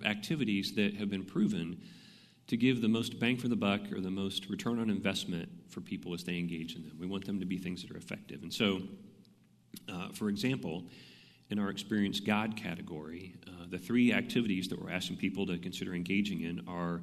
activities 0.05 0.73
that 0.75 0.95
have 0.95 1.11
been 1.11 1.25
proven 1.25 1.81
to 2.47 2.57
give 2.57 2.81
the 2.81 2.89
most 2.89 3.19
bang 3.19 3.37
for 3.37 3.49
the 3.49 3.57
buck 3.57 3.93
or 3.93 4.01
the 4.01 4.11
most 4.11 4.49
return 4.49 4.79
on 4.79 4.89
investment 4.89 5.49
for 5.69 5.81
people 5.81 6.15
as 6.15 6.23
they 6.25 6.39
engage 6.39 6.77
in 6.77 6.83
them. 6.83 6.97
We 6.99 7.07
want 7.07 7.27
them 7.27 7.41
to 7.41 7.47
be 7.47 7.59
things 7.59 7.83
that 7.83 7.91
are 7.91 7.97
effective. 7.97 8.43
And 8.43 8.53
so, 8.53 8.81
uh, 9.93 10.11
for 10.13 10.29
example, 10.29 10.85
in 11.51 11.59
our 11.59 11.71
Experience 11.71 12.21
God 12.21 12.57
category, 12.57 13.35
uh, 13.47 13.67
the 13.69 13.79
three 13.79 14.13
activities 14.13 14.69
that 14.69 14.81
we're 14.81 14.91
asking 14.91 15.17
people 15.17 15.47
to 15.47 15.59
consider 15.59 15.95
engaging 15.95 16.43
in 16.43 16.63
are 16.69 17.03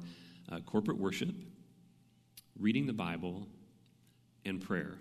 uh, 0.50 0.60
corporate 0.60 0.98
worship, 0.98 1.34
reading 2.58 2.86
the 2.86 2.92
Bible, 2.92 3.46
and 4.44 4.60
prayer. 4.60 4.94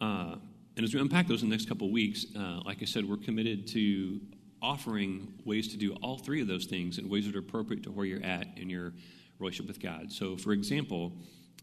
Uh, 0.00 0.36
and 0.76 0.84
as 0.84 0.92
we 0.92 1.00
unpack 1.00 1.26
those 1.26 1.42
in 1.42 1.48
the 1.48 1.54
next 1.54 1.68
couple 1.68 1.90
weeks, 1.90 2.26
uh, 2.38 2.60
like 2.64 2.82
I 2.82 2.84
said, 2.84 3.08
we're 3.08 3.16
committed 3.16 3.66
to 3.68 4.20
offering 4.60 5.32
ways 5.44 5.68
to 5.68 5.76
do 5.76 5.94
all 6.02 6.18
three 6.18 6.40
of 6.40 6.48
those 6.48 6.66
things 6.66 6.98
in 6.98 7.08
ways 7.08 7.26
that 7.26 7.34
are 7.34 7.40
appropriate 7.40 7.82
to 7.84 7.90
where 7.90 8.04
you're 8.04 8.24
at 8.24 8.46
in 8.56 8.68
your 8.68 8.92
relationship 9.38 9.68
with 9.68 9.82
God. 9.82 10.12
So, 10.12 10.36
for 10.36 10.52
example, 10.52 11.12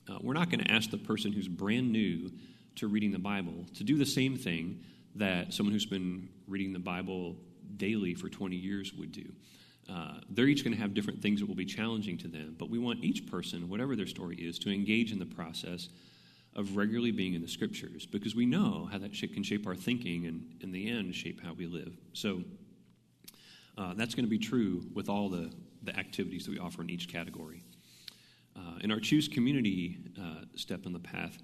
uh, 0.09 0.17
we're 0.21 0.33
not 0.33 0.49
going 0.49 0.63
to 0.63 0.71
ask 0.71 0.89
the 0.89 0.97
person 0.97 1.31
who's 1.31 1.47
brand 1.47 1.91
new 1.91 2.31
to 2.75 2.87
reading 2.87 3.11
the 3.11 3.19
Bible 3.19 3.65
to 3.75 3.83
do 3.83 3.97
the 3.97 4.05
same 4.05 4.35
thing 4.35 4.83
that 5.15 5.53
someone 5.53 5.73
who's 5.73 5.85
been 5.85 6.29
reading 6.47 6.73
the 6.73 6.79
Bible 6.79 7.35
daily 7.77 8.13
for 8.13 8.29
20 8.29 8.55
years 8.55 8.93
would 8.93 9.11
do. 9.11 9.31
Uh, 9.89 10.19
they're 10.29 10.47
each 10.47 10.63
going 10.63 10.75
to 10.75 10.81
have 10.81 10.93
different 10.93 11.21
things 11.21 11.39
that 11.39 11.45
will 11.45 11.55
be 11.55 11.65
challenging 11.65 12.17
to 12.17 12.27
them, 12.27 12.55
but 12.57 12.69
we 12.69 12.79
want 12.79 13.03
each 13.03 13.29
person, 13.29 13.69
whatever 13.69 13.95
their 13.95 14.07
story 14.07 14.35
is, 14.37 14.57
to 14.59 14.71
engage 14.71 15.11
in 15.11 15.19
the 15.19 15.25
process 15.25 15.89
of 16.55 16.77
regularly 16.77 17.11
being 17.11 17.33
in 17.33 17.41
the 17.41 17.47
scriptures 17.47 18.05
because 18.05 18.35
we 18.35 18.45
know 18.45 18.87
how 18.91 18.97
that 18.97 19.11
can 19.11 19.43
shape 19.43 19.67
our 19.67 19.75
thinking 19.75 20.27
and, 20.27 20.55
in 20.61 20.71
the 20.71 20.89
end, 20.89 21.13
shape 21.15 21.41
how 21.43 21.53
we 21.53 21.65
live. 21.65 21.97
So 22.13 22.43
uh, 23.77 23.93
that's 23.95 24.15
going 24.15 24.25
to 24.25 24.29
be 24.29 24.37
true 24.37 24.83
with 24.93 25.09
all 25.09 25.29
the, 25.29 25.51
the 25.81 25.97
activities 25.97 26.45
that 26.45 26.51
we 26.51 26.59
offer 26.59 26.81
in 26.81 26.89
each 26.89 27.07
category. 27.07 27.63
Uh, 28.55 28.77
in 28.81 28.91
our 28.91 28.99
Choose 28.99 29.27
Community 29.27 29.97
uh, 30.19 30.45
step 30.55 30.85
in 30.85 30.93
the 30.93 30.99
path, 30.99 31.39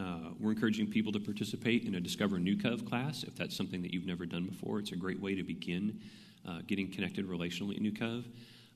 uh, 0.00 0.30
we're 0.38 0.52
encouraging 0.52 0.88
people 0.88 1.12
to 1.12 1.20
participate 1.20 1.84
in 1.84 1.94
a 1.94 2.00
Discover 2.00 2.38
New 2.38 2.56
Cove 2.56 2.84
class 2.84 3.22
if 3.22 3.36
that's 3.36 3.56
something 3.56 3.80
that 3.82 3.92
you've 3.92 4.06
never 4.06 4.26
done 4.26 4.44
before. 4.44 4.80
It's 4.80 4.92
a 4.92 4.96
great 4.96 5.20
way 5.20 5.34
to 5.36 5.42
begin 5.42 6.00
uh, 6.46 6.60
getting 6.66 6.90
connected 6.90 7.26
relationally 7.26 7.76
at 7.76 7.80
New 7.80 7.92
Cove. 7.92 8.26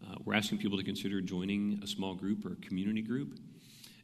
Uh, 0.02 0.16
we're 0.24 0.34
asking 0.34 0.58
people 0.58 0.78
to 0.78 0.84
consider 0.84 1.20
joining 1.20 1.80
a 1.82 1.86
small 1.86 2.14
group 2.14 2.44
or 2.44 2.56
community 2.56 3.02
group. 3.02 3.38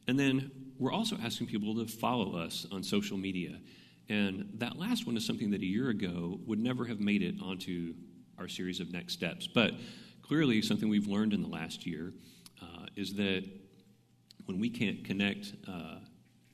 And 0.07 0.19
then 0.19 0.51
we're 0.77 0.93
also 0.93 1.17
asking 1.17 1.47
people 1.47 1.75
to 1.75 1.85
follow 1.85 2.35
us 2.35 2.65
on 2.71 2.83
social 2.83 3.17
media. 3.17 3.59
And 4.07 4.49
that 4.55 4.77
last 4.77 5.05
one 5.05 5.17
is 5.17 5.25
something 5.25 5.51
that 5.51 5.61
a 5.61 5.65
year 5.65 5.89
ago 5.89 6.39
would 6.45 6.59
never 6.59 6.85
have 6.85 6.99
made 6.99 7.21
it 7.21 7.35
onto 7.41 7.93
our 8.37 8.47
series 8.47 8.79
of 8.79 8.91
next 8.91 9.13
steps. 9.13 9.47
But 9.47 9.73
clearly, 10.21 10.61
something 10.61 10.89
we've 10.89 11.07
learned 11.07 11.33
in 11.33 11.41
the 11.41 11.49
last 11.49 11.85
year 11.85 12.13
uh, 12.61 12.85
is 12.95 13.13
that 13.15 13.43
when 14.45 14.59
we 14.59 14.69
can't 14.69 15.03
connect 15.03 15.53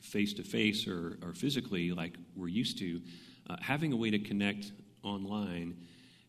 face 0.06 0.34
to 0.34 0.44
face 0.44 0.88
or 0.88 1.34
physically 1.36 1.92
like 1.92 2.16
we're 2.36 2.48
used 2.48 2.78
to, 2.80 3.02
uh, 3.50 3.58
having 3.62 3.92
a 3.92 3.96
way 3.96 4.10
to 4.10 4.20
connect 4.20 4.72
online 5.04 5.76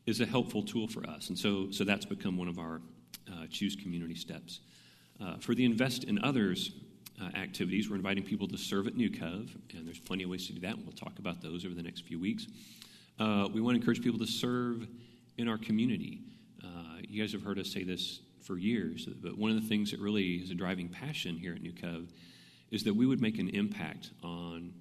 is 0.06 0.20
a 0.20 0.26
helpful 0.26 0.62
tool 0.62 0.86
for 0.86 1.04
us. 1.08 1.28
And 1.28 1.38
so, 1.38 1.70
so 1.70 1.84
that's 1.84 2.04
become 2.04 2.36
one 2.36 2.48
of 2.48 2.58
our 2.58 2.80
uh, 3.30 3.46
choose 3.50 3.76
community 3.76 4.14
steps. 4.14 4.60
Uh, 5.20 5.36
for 5.38 5.54
the 5.54 5.64
invest 5.64 6.04
in 6.04 6.22
others 6.22 6.72
uh, 7.20 7.36
activities, 7.36 7.90
we're 7.90 7.96
inviting 7.96 8.22
people 8.22 8.46
to 8.48 8.58
serve 8.58 8.86
at 8.86 8.96
New 8.96 9.10
Cove, 9.10 9.56
and 9.74 9.86
there's 9.86 9.98
plenty 9.98 10.22
of 10.22 10.30
ways 10.30 10.46
to 10.46 10.52
do 10.52 10.60
that. 10.60 10.76
And 10.76 10.84
we'll 10.84 10.92
talk 10.92 11.18
about 11.18 11.42
those 11.42 11.64
over 11.64 11.74
the 11.74 11.82
next 11.82 12.04
few 12.04 12.20
weeks. 12.20 12.46
Uh, 13.18 13.48
we 13.52 13.60
want 13.60 13.74
to 13.74 13.80
encourage 13.80 14.02
people 14.02 14.18
to 14.18 14.26
serve 14.26 14.86
in 15.38 15.48
our 15.48 15.58
community. 15.58 16.20
Uh, 16.62 16.98
you 17.08 17.22
guys 17.22 17.32
have 17.32 17.42
heard 17.42 17.58
us 17.58 17.70
say 17.70 17.82
this 17.82 18.20
for 18.42 18.58
years, 18.58 19.06
but 19.06 19.36
one 19.36 19.50
of 19.50 19.60
the 19.60 19.68
things 19.68 19.90
that 19.90 19.98
really 19.98 20.34
is 20.34 20.50
a 20.50 20.54
driving 20.54 20.88
passion 20.88 21.36
here 21.36 21.52
at 21.54 21.62
New 21.62 21.72
Cove 21.72 22.12
is 22.70 22.84
that 22.84 22.94
we 22.94 23.06
would 23.06 23.20
make 23.20 23.38
an 23.38 23.48
impact 23.48 24.10
on 24.22 24.72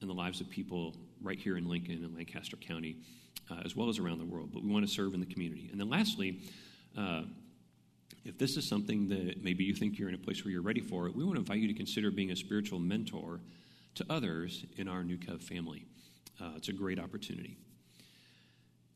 in 0.00 0.08
the 0.08 0.14
lives 0.14 0.40
of 0.40 0.48
people 0.48 0.94
right 1.22 1.38
here 1.38 1.56
in 1.56 1.68
Lincoln 1.68 2.04
and 2.04 2.14
Lancaster 2.14 2.56
County, 2.56 2.96
uh, 3.50 3.62
as 3.64 3.74
well 3.74 3.88
as 3.88 3.98
around 3.98 4.18
the 4.18 4.24
world. 4.24 4.50
But 4.52 4.62
we 4.62 4.70
want 4.70 4.86
to 4.86 4.92
serve 4.92 5.14
in 5.14 5.20
the 5.20 5.26
community. 5.26 5.68
And 5.70 5.80
then 5.80 5.88
lastly, 5.88 6.40
uh, 6.96 7.22
if 8.24 8.38
this 8.38 8.56
is 8.56 8.68
something 8.68 9.08
that 9.08 9.42
maybe 9.42 9.64
you 9.64 9.74
think 9.74 9.98
you're 9.98 10.08
in 10.08 10.14
a 10.14 10.18
place 10.18 10.44
where 10.44 10.52
you're 10.52 10.62
ready 10.62 10.80
for 10.80 11.06
it, 11.06 11.14
we 11.14 11.24
want 11.24 11.36
to 11.36 11.40
invite 11.40 11.58
you 11.58 11.68
to 11.68 11.74
consider 11.74 12.10
being 12.10 12.30
a 12.30 12.36
spiritual 12.36 12.78
mentor 12.78 13.40
to 13.94 14.04
others 14.10 14.64
in 14.76 14.88
our 14.88 15.02
New 15.02 15.18
Cove 15.18 15.42
family. 15.42 15.86
Uh, 16.40 16.52
it's 16.56 16.68
a 16.68 16.72
great 16.72 16.98
opportunity. 16.98 17.56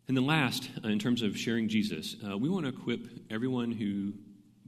And 0.06 0.16
then 0.16 0.26
last, 0.26 0.68
uh, 0.84 0.88
in 0.88 0.98
terms 0.98 1.22
of 1.22 1.36
sharing 1.36 1.68
Jesus, 1.68 2.16
uh, 2.28 2.36
we 2.36 2.50
want 2.50 2.66
to 2.66 2.68
equip 2.70 3.00
everyone 3.30 3.72
who 3.72 4.12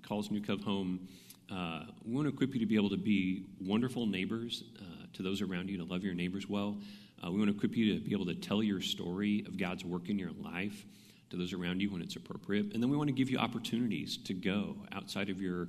calls 0.02 0.30
New 0.30 0.40
Cove 0.40 0.62
home. 0.62 1.08
Uh, 1.52 1.84
we 2.04 2.14
want 2.14 2.26
to 2.26 2.32
equip 2.32 2.54
you 2.54 2.60
to 2.60 2.66
be 2.66 2.76
able 2.76 2.90
to 2.90 2.96
be 2.96 3.44
wonderful 3.60 4.06
neighbors 4.06 4.64
uh, 4.80 5.06
to 5.12 5.22
those 5.22 5.42
around 5.42 5.68
you, 5.68 5.76
to 5.76 5.84
love 5.84 6.02
your 6.02 6.14
neighbors 6.14 6.48
well. 6.48 6.78
Uh, 7.24 7.30
we 7.30 7.38
want 7.38 7.50
to 7.50 7.56
equip 7.56 7.76
you 7.76 7.94
to 7.94 8.00
be 8.00 8.12
able 8.12 8.26
to 8.26 8.34
tell 8.34 8.62
your 8.62 8.80
story 8.80 9.44
of 9.46 9.56
God's 9.56 9.84
work 9.84 10.08
in 10.08 10.18
your 10.18 10.32
life 10.42 10.84
to 11.30 11.36
those 11.36 11.52
around 11.52 11.80
you 11.80 11.90
when 11.90 12.02
it's 12.02 12.16
appropriate. 12.16 12.72
And 12.72 12.82
then 12.82 12.90
we 12.90 12.96
want 12.96 13.08
to 13.08 13.14
give 13.14 13.30
you 13.30 13.38
opportunities 13.38 14.16
to 14.18 14.34
go 14.34 14.76
outside 14.92 15.28
of 15.30 15.40
your 15.40 15.68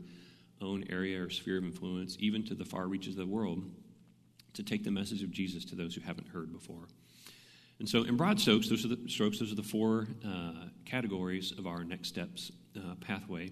own 0.62 0.84
area 0.90 1.22
or 1.24 1.30
sphere 1.30 1.58
of 1.58 1.64
influence, 1.64 2.18
even 2.20 2.44
to 2.46 2.56
the 2.56 2.66
far 2.66 2.88
reaches 2.88 3.14
of 3.14 3.20
the 3.20 3.26
world, 3.26 3.64
to 4.54 4.64
take 4.64 4.84
the 4.84 4.92
message 4.92 5.24
of 5.24 5.32
Jesus 5.32 5.66
to 5.66 5.76
those 5.76 5.96
who 5.96 6.02
haven't 6.02 6.28
heard 6.28 6.52
before. 6.52 6.88
And 7.80 7.88
so, 7.88 8.04
in 8.04 8.18
broad 8.18 8.40
strokes, 8.40 8.70
those 8.70 8.84
are 8.86 8.88
the 8.88 9.00
strokes. 9.08 9.40
Those 9.40 9.52
are 9.52 9.56
the 9.56 9.64
four 9.64 10.08
uh, 10.26 10.70
categories 10.86 11.54
of 11.58 11.68
our 11.68 11.84
next 11.84 12.08
steps 12.10 12.52
uh, 12.76 12.96
pathway. 13.02 13.52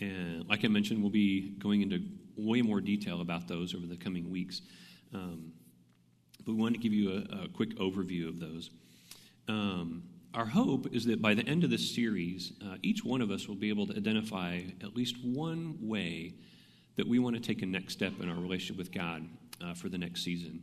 And 0.00 0.48
like 0.48 0.64
I 0.64 0.68
mentioned, 0.68 1.00
we'll 1.00 1.12
be 1.12 1.50
going 1.58 1.82
into 1.82 2.00
way 2.36 2.60
more 2.60 2.80
detail 2.80 3.20
about 3.20 3.46
those 3.46 3.74
over 3.74 3.86
the 3.86 3.96
coming 3.96 4.30
weeks. 4.30 4.62
Um, 5.14 5.52
but 6.44 6.52
we 6.52 6.60
want 6.60 6.74
to 6.74 6.80
give 6.80 6.92
you 6.92 7.10
a, 7.12 7.44
a 7.44 7.48
quick 7.48 7.76
overview 7.78 8.28
of 8.28 8.40
those. 8.40 8.70
Um, 9.48 10.04
our 10.34 10.46
hope 10.46 10.94
is 10.94 11.04
that 11.06 11.20
by 11.20 11.34
the 11.34 11.46
end 11.46 11.62
of 11.64 11.70
this 11.70 11.94
series, 11.94 12.52
uh, 12.64 12.76
each 12.82 13.04
one 13.04 13.20
of 13.20 13.30
us 13.30 13.48
will 13.48 13.54
be 13.54 13.68
able 13.68 13.86
to 13.88 13.96
identify 13.96 14.60
at 14.82 14.96
least 14.96 15.16
one 15.22 15.76
way 15.80 16.34
that 16.96 17.06
we 17.06 17.18
want 17.18 17.36
to 17.36 17.42
take 17.42 17.62
a 17.62 17.66
next 17.66 17.92
step 17.92 18.12
in 18.20 18.30
our 18.30 18.36
relationship 18.36 18.76
with 18.78 18.92
God 18.92 19.26
uh, 19.62 19.74
for 19.74 19.88
the 19.88 19.98
next 19.98 20.22
season. 20.22 20.62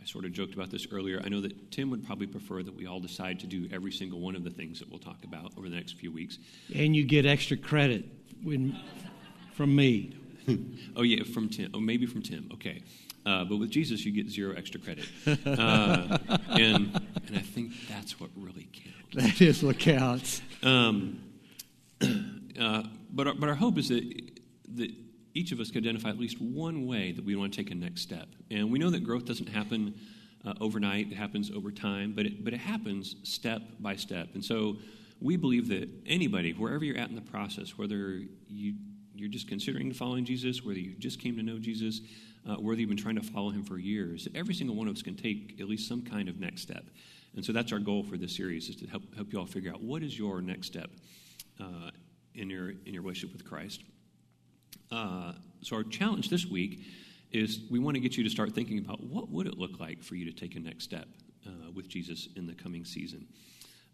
I 0.00 0.04
sort 0.04 0.24
of 0.24 0.32
joked 0.32 0.54
about 0.54 0.70
this 0.70 0.86
earlier. 0.92 1.20
I 1.24 1.28
know 1.28 1.40
that 1.40 1.70
Tim 1.70 1.90
would 1.90 2.06
probably 2.06 2.26
prefer 2.26 2.62
that 2.62 2.74
we 2.74 2.86
all 2.86 3.00
decide 3.00 3.40
to 3.40 3.46
do 3.46 3.68
every 3.72 3.92
single 3.92 4.20
one 4.20 4.36
of 4.36 4.44
the 4.44 4.50
things 4.50 4.78
that 4.78 4.88
we'll 4.88 5.00
talk 5.00 5.24
about 5.24 5.52
over 5.56 5.68
the 5.68 5.74
next 5.74 5.96
few 5.96 6.12
weeks. 6.12 6.38
And 6.74 6.94
you 6.94 7.04
get 7.04 7.26
extra 7.26 7.56
credit 7.56 8.04
when, 8.42 8.78
from 9.54 9.74
me. 9.74 10.14
oh, 10.96 11.02
yeah, 11.02 11.24
from 11.24 11.48
Tim. 11.48 11.70
Oh, 11.74 11.80
maybe 11.80 12.06
from 12.06 12.22
Tim. 12.22 12.48
Okay. 12.54 12.82
Uh, 13.28 13.44
but 13.44 13.58
with 13.58 13.70
Jesus, 13.70 14.06
you 14.06 14.12
get 14.12 14.30
zero 14.30 14.54
extra 14.56 14.80
credit. 14.80 15.04
Uh, 15.26 16.16
and, 16.50 16.98
and 17.26 17.36
I 17.36 17.40
think 17.40 17.72
that's 17.86 18.18
what 18.18 18.30
really 18.34 18.68
counts. 18.72 19.14
That 19.14 19.42
is 19.42 19.62
what 19.62 19.78
counts. 19.78 20.40
Um, 20.62 21.20
uh, 22.00 22.84
but, 23.12 23.26
our, 23.26 23.34
but 23.34 23.50
our 23.50 23.54
hope 23.54 23.76
is 23.76 23.88
that, 23.88 24.32
that 24.76 24.90
each 25.34 25.52
of 25.52 25.60
us 25.60 25.70
can 25.70 25.84
identify 25.84 26.08
at 26.08 26.18
least 26.18 26.40
one 26.40 26.86
way 26.86 27.12
that 27.12 27.22
we 27.22 27.36
want 27.36 27.52
to 27.52 27.62
take 27.62 27.70
a 27.70 27.74
next 27.74 28.00
step. 28.00 28.28
And 28.50 28.72
we 28.72 28.78
know 28.78 28.88
that 28.88 29.04
growth 29.04 29.26
doesn't 29.26 29.48
happen 29.48 29.94
uh, 30.46 30.54
overnight, 30.62 31.12
it 31.12 31.16
happens 31.16 31.50
over 31.50 31.70
time, 31.70 32.14
but 32.16 32.24
it, 32.24 32.42
but 32.42 32.54
it 32.54 32.60
happens 32.60 33.16
step 33.24 33.60
by 33.80 33.96
step. 33.96 34.28
And 34.34 34.42
so 34.44 34.76
we 35.20 35.36
believe 35.36 35.68
that 35.68 35.90
anybody, 36.06 36.52
wherever 36.52 36.82
you're 36.82 36.96
at 36.96 37.10
in 37.10 37.14
the 37.14 37.20
process, 37.20 37.76
whether 37.76 38.22
you, 38.48 38.74
you're 39.14 39.28
just 39.28 39.48
considering 39.48 39.92
following 39.92 40.24
Jesus, 40.24 40.64
whether 40.64 40.78
you 40.78 40.94
just 40.98 41.20
came 41.20 41.36
to 41.36 41.42
know 41.42 41.58
Jesus, 41.58 42.00
uh, 42.48 42.56
whether 42.56 42.80
you've 42.80 42.88
been 42.88 42.96
trying 42.96 43.16
to 43.16 43.22
follow 43.22 43.50
him 43.50 43.62
for 43.62 43.78
years, 43.78 44.26
every 44.34 44.54
single 44.54 44.74
one 44.74 44.88
of 44.88 44.94
us 44.94 45.02
can 45.02 45.14
take 45.14 45.56
at 45.60 45.68
least 45.68 45.86
some 45.86 46.02
kind 46.02 46.28
of 46.28 46.40
next 46.40 46.62
step. 46.62 46.84
And 47.36 47.44
so 47.44 47.52
that's 47.52 47.72
our 47.72 47.78
goal 47.78 48.02
for 48.02 48.16
this 48.16 48.34
series 48.34 48.68
is 48.68 48.76
to 48.76 48.86
help, 48.86 49.02
help 49.14 49.32
you 49.32 49.38
all 49.38 49.46
figure 49.46 49.70
out 49.70 49.82
what 49.82 50.02
is 50.02 50.18
your 50.18 50.40
next 50.40 50.68
step 50.68 50.90
uh, 51.60 51.90
in, 52.34 52.48
your, 52.48 52.70
in 52.70 52.94
your 52.94 53.02
relationship 53.02 53.36
with 53.36 53.48
Christ. 53.48 53.82
Uh, 54.90 55.32
so 55.60 55.76
our 55.76 55.84
challenge 55.84 56.30
this 56.30 56.46
week 56.46 56.86
is 57.30 57.60
we 57.70 57.78
want 57.78 57.94
to 57.94 58.00
get 58.00 58.16
you 58.16 58.24
to 58.24 58.30
start 58.30 58.54
thinking 58.54 58.78
about 58.78 59.04
what 59.04 59.28
would 59.28 59.46
it 59.46 59.58
look 59.58 59.78
like 59.78 60.02
for 60.02 60.14
you 60.14 60.24
to 60.24 60.32
take 60.32 60.56
a 60.56 60.60
next 60.60 60.84
step 60.84 61.06
uh, 61.46 61.70
with 61.74 61.88
Jesus 61.88 62.28
in 62.36 62.46
the 62.46 62.54
coming 62.54 62.86
season. 62.86 63.26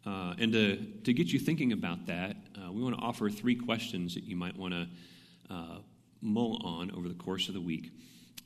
Uh, 0.07 0.35
and 0.39 0.53
to, 0.53 0.77
to 1.03 1.13
get 1.13 1.33
you 1.33 1.41
thinking 1.41 1.73
about 1.73 2.07
that, 2.07 2.37
uh, 2.57 2.71
we 2.71 2.83
want 2.83 2.95
to 2.95 3.03
offer 3.03 3.29
three 3.29 3.57
questions 3.57 4.15
that 4.15 4.23
you 4.23 4.37
might 4.37 4.57
want 4.57 4.73
to 4.73 4.87
mull 6.21 6.59
on 6.65 6.91
over 6.93 7.09
the 7.09 7.15
course 7.15 7.49
of 7.49 7.55
the 7.55 7.61
week. 7.61 7.91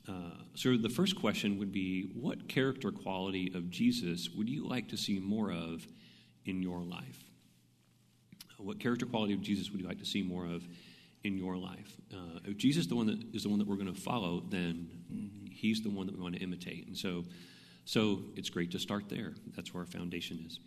Uh, 0.08 0.12
so, 0.54 0.76
the 0.76 0.88
first 0.88 1.20
question 1.20 1.58
would 1.58 1.70
be 1.70 2.10
What 2.14 2.48
character 2.48 2.90
quality 2.90 3.52
of 3.54 3.70
Jesus 3.70 4.30
would 4.30 4.48
you 4.48 4.66
like 4.66 4.88
to 4.88 4.96
see 4.96 5.18
more 5.18 5.52
of 5.52 5.86
in 6.46 6.62
your 6.62 6.82
life? 6.82 7.28
what 8.58 8.80
character 8.80 9.06
quality 9.06 9.32
of 9.32 9.40
Jesus 9.40 9.70
would 9.70 9.80
you 9.80 9.86
like 9.86 9.98
to 9.98 10.04
see 10.04 10.22
more 10.22 10.44
of 10.44 10.66
in 11.24 11.36
your 11.36 11.56
life? 11.56 11.96
Uh, 12.12 12.40
if 12.44 12.56
Jesus 12.56 12.86
the 12.86 12.96
one 12.96 13.06
that 13.06 13.22
is 13.32 13.44
the 13.44 13.48
one 13.48 13.58
that 13.58 13.66
we're 13.66 13.76
going 13.76 13.92
to 13.92 14.00
follow, 14.00 14.42
then 14.48 14.88
mm-hmm. 15.12 15.46
he's 15.50 15.82
the 15.82 15.90
one 15.90 16.06
that 16.06 16.16
we 16.16 16.22
want 16.22 16.34
to 16.34 16.40
imitate. 16.40 16.86
And 16.86 16.96
so, 16.96 17.24
so 17.84 18.20
it's 18.36 18.50
great 18.50 18.70
to 18.72 18.78
start 18.78 19.08
there. 19.08 19.34
That's 19.54 19.72
where 19.72 19.82
our 19.82 19.86
foundation 19.86 20.44
is. 20.46 20.60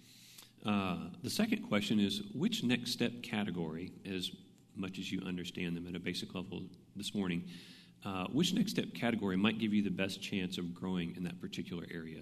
Uh, 0.65 1.10
the 1.23 1.30
second 1.30 1.63
question 1.63 1.99
is 1.99 2.21
which 2.34 2.63
next 2.63 2.91
step 2.91 3.12
category, 3.23 3.91
as 4.10 4.32
much 4.75 4.99
as 4.99 5.12
you 5.12 5.21
understand 5.25 5.75
them 5.75 5.88
at 5.88 5.95
a 5.95 5.99
basic 5.99 6.34
level 6.34 6.63
this 6.95 7.13
morning, 7.13 7.43
uh, 8.06 8.26
which 8.28 8.54
next 8.54 8.72
step 8.72 8.94
category 8.94 9.38
might 9.38 9.60
give 9.60 9.74
you 9.74 9.84
the 9.84 9.92
best 9.92 10.22
chance 10.22 10.58
of 10.58 10.74
growing 10.74 11.16
in 11.16 11.24
that 11.24 11.40
particular 11.40 11.86
area? 11.94 12.22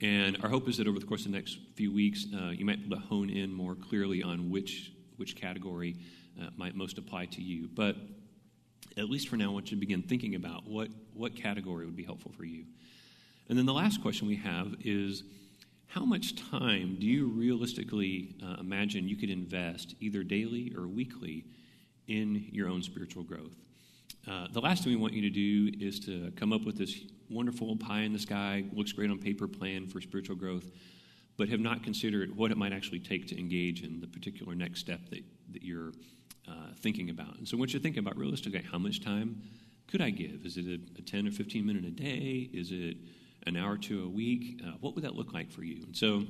And 0.00 0.38
our 0.42 0.48
hope 0.48 0.68
is 0.68 0.78
that 0.78 0.88
over 0.88 0.98
the 0.98 1.06
course 1.06 1.26
of 1.26 1.32
the 1.32 1.38
next 1.38 1.58
few 1.74 1.92
weeks, 1.92 2.26
uh, 2.34 2.50
you 2.50 2.64
might 2.64 2.78
be 2.78 2.86
able 2.86 2.96
to 2.96 3.08
hone 3.08 3.28
in 3.28 3.52
more 3.52 3.74
clearly 3.74 4.22
on 4.22 4.50
which, 4.50 4.92
which 5.16 5.36
category 5.36 5.96
uh, 6.40 6.48
might 6.56 6.74
most 6.74 6.96
apply 6.96 7.26
to 7.26 7.42
you. 7.42 7.68
But 7.74 7.96
at 8.96 9.10
least 9.10 9.28
for 9.28 9.36
now, 9.36 9.50
I 9.50 9.52
want 9.52 9.70
you 9.70 9.76
to 9.76 9.80
begin 9.80 10.02
thinking 10.02 10.34
about 10.36 10.66
what, 10.66 10.88
what 11.14 11.36
category 11.36 11.84
would 11.84 11.96
be 11.96 12.04
helpful 12.04 12.32
for 12.36 12.44
you. 12.44 12.64
And 13.48 13.58
then 13.58 13.66
the 13.66 13.74
last 13.74 14.00
question 14.00 14.26
we 14.26 14.36
have 14.36 14.74
is 14.84 15.24
how 15.86 16.04
much 16.04 16.36
time 16.50 16.96
do 17.00 17.06
you 17.06 17.26
realistically 17.26 18.36
uh, 18.42 18.56
imagine 18.60 19.08
you 19.08 19.16
could 19.16 19.28
invest, 19.28 19.96
either 20.00 20.22
daily 20.22 20.72
or 20.76 20.86
weekly, 20.86 21.44
in 22.06 22.48
your 22.52 22.68
own 22.68 22.82
spiritual 22.82 23.24
growth? 23.24 23.56
Uh, 24.28 24.46
the 24.52 24.60
last 24.60 24.84
thing 24.84 24.92
we 24.92 24.98
want 24.98 25.14
you 25.14 25.22
to 25.22 25.30
do 25.30 25.84
is 25.84 25.98
to 26.00 26.30
come 26.36 26.52
up 26.52 26.64
with 26.64 26.76
this 26.76 27.00
wonderful 27.30 27.76
pie 27.76 28.00
in 28.00 28.12
the 28.12 28.18
sky, 28.18 28.64
looks 28.72 28.92
great 28.92 29.10
on 29.10 29.18
paper 29.18 29.48
plan 29.48 29.86
for 29.86 30.00
spiritual 30.00 30.36
growth, 30.36 30.70
but 31.38 31.48
have 31.48 31.60
not 31.60 31.82
considered 31.82 32.36
what 32.36 32.50
it 32.50 32.56
might 32.56 32.72
actually 32.72 32.98
take 32.98 33.26
to 33.28 33.38
engage 33.38 33.82
in 33.82 34.00
the 34.00 34.06
particular 34.06 34.54
next 34.54 34.80
step 34.80 35.00
that, 35.08 35.22
that 35.52 35.62
you're 35.62 35.92
uh, 36.48 36.74
thinking 36.80 37.08
about. 37.10 37.36
And 37.38 37.48
so, 37.48 37.56
once 37.56 37.72
you're 37.72 37.80
thinking 37.80 38.00
about 38.00 38.16
realistically, 38.16 38.62
how 38.70 38.78
much 38.78 39.02
time 39.02 39.40
could 39.86 40.02
I 40.02 40.10
give? 40.10 40.44
Is 40.44 40.56
it 40.56 40.66
a, 40.66 40.80
a 40.98 41.02
10 41.02 41.28
or 41.28 41.30
15 41.30 41.64
minute 41.64 41.84
a 41.84 41.90
day? 41.90 42.50
Is 42.52 42.72
it 42.72 42.96
an 43.46 43.56
hour 43.56 43.78
to 43.78 44.04
a 44.04 44.08
week? 44.08 44.60
Uh, 44.64 44.72
what 44.80 44.94
would 44.94 45.04
that 45.04 45.14
look 45.14 45.32
like 45.32 45.50
for 45.50 45.62
you? 45.62 45.82
And 45.84 45.96
so, 45.96 46.24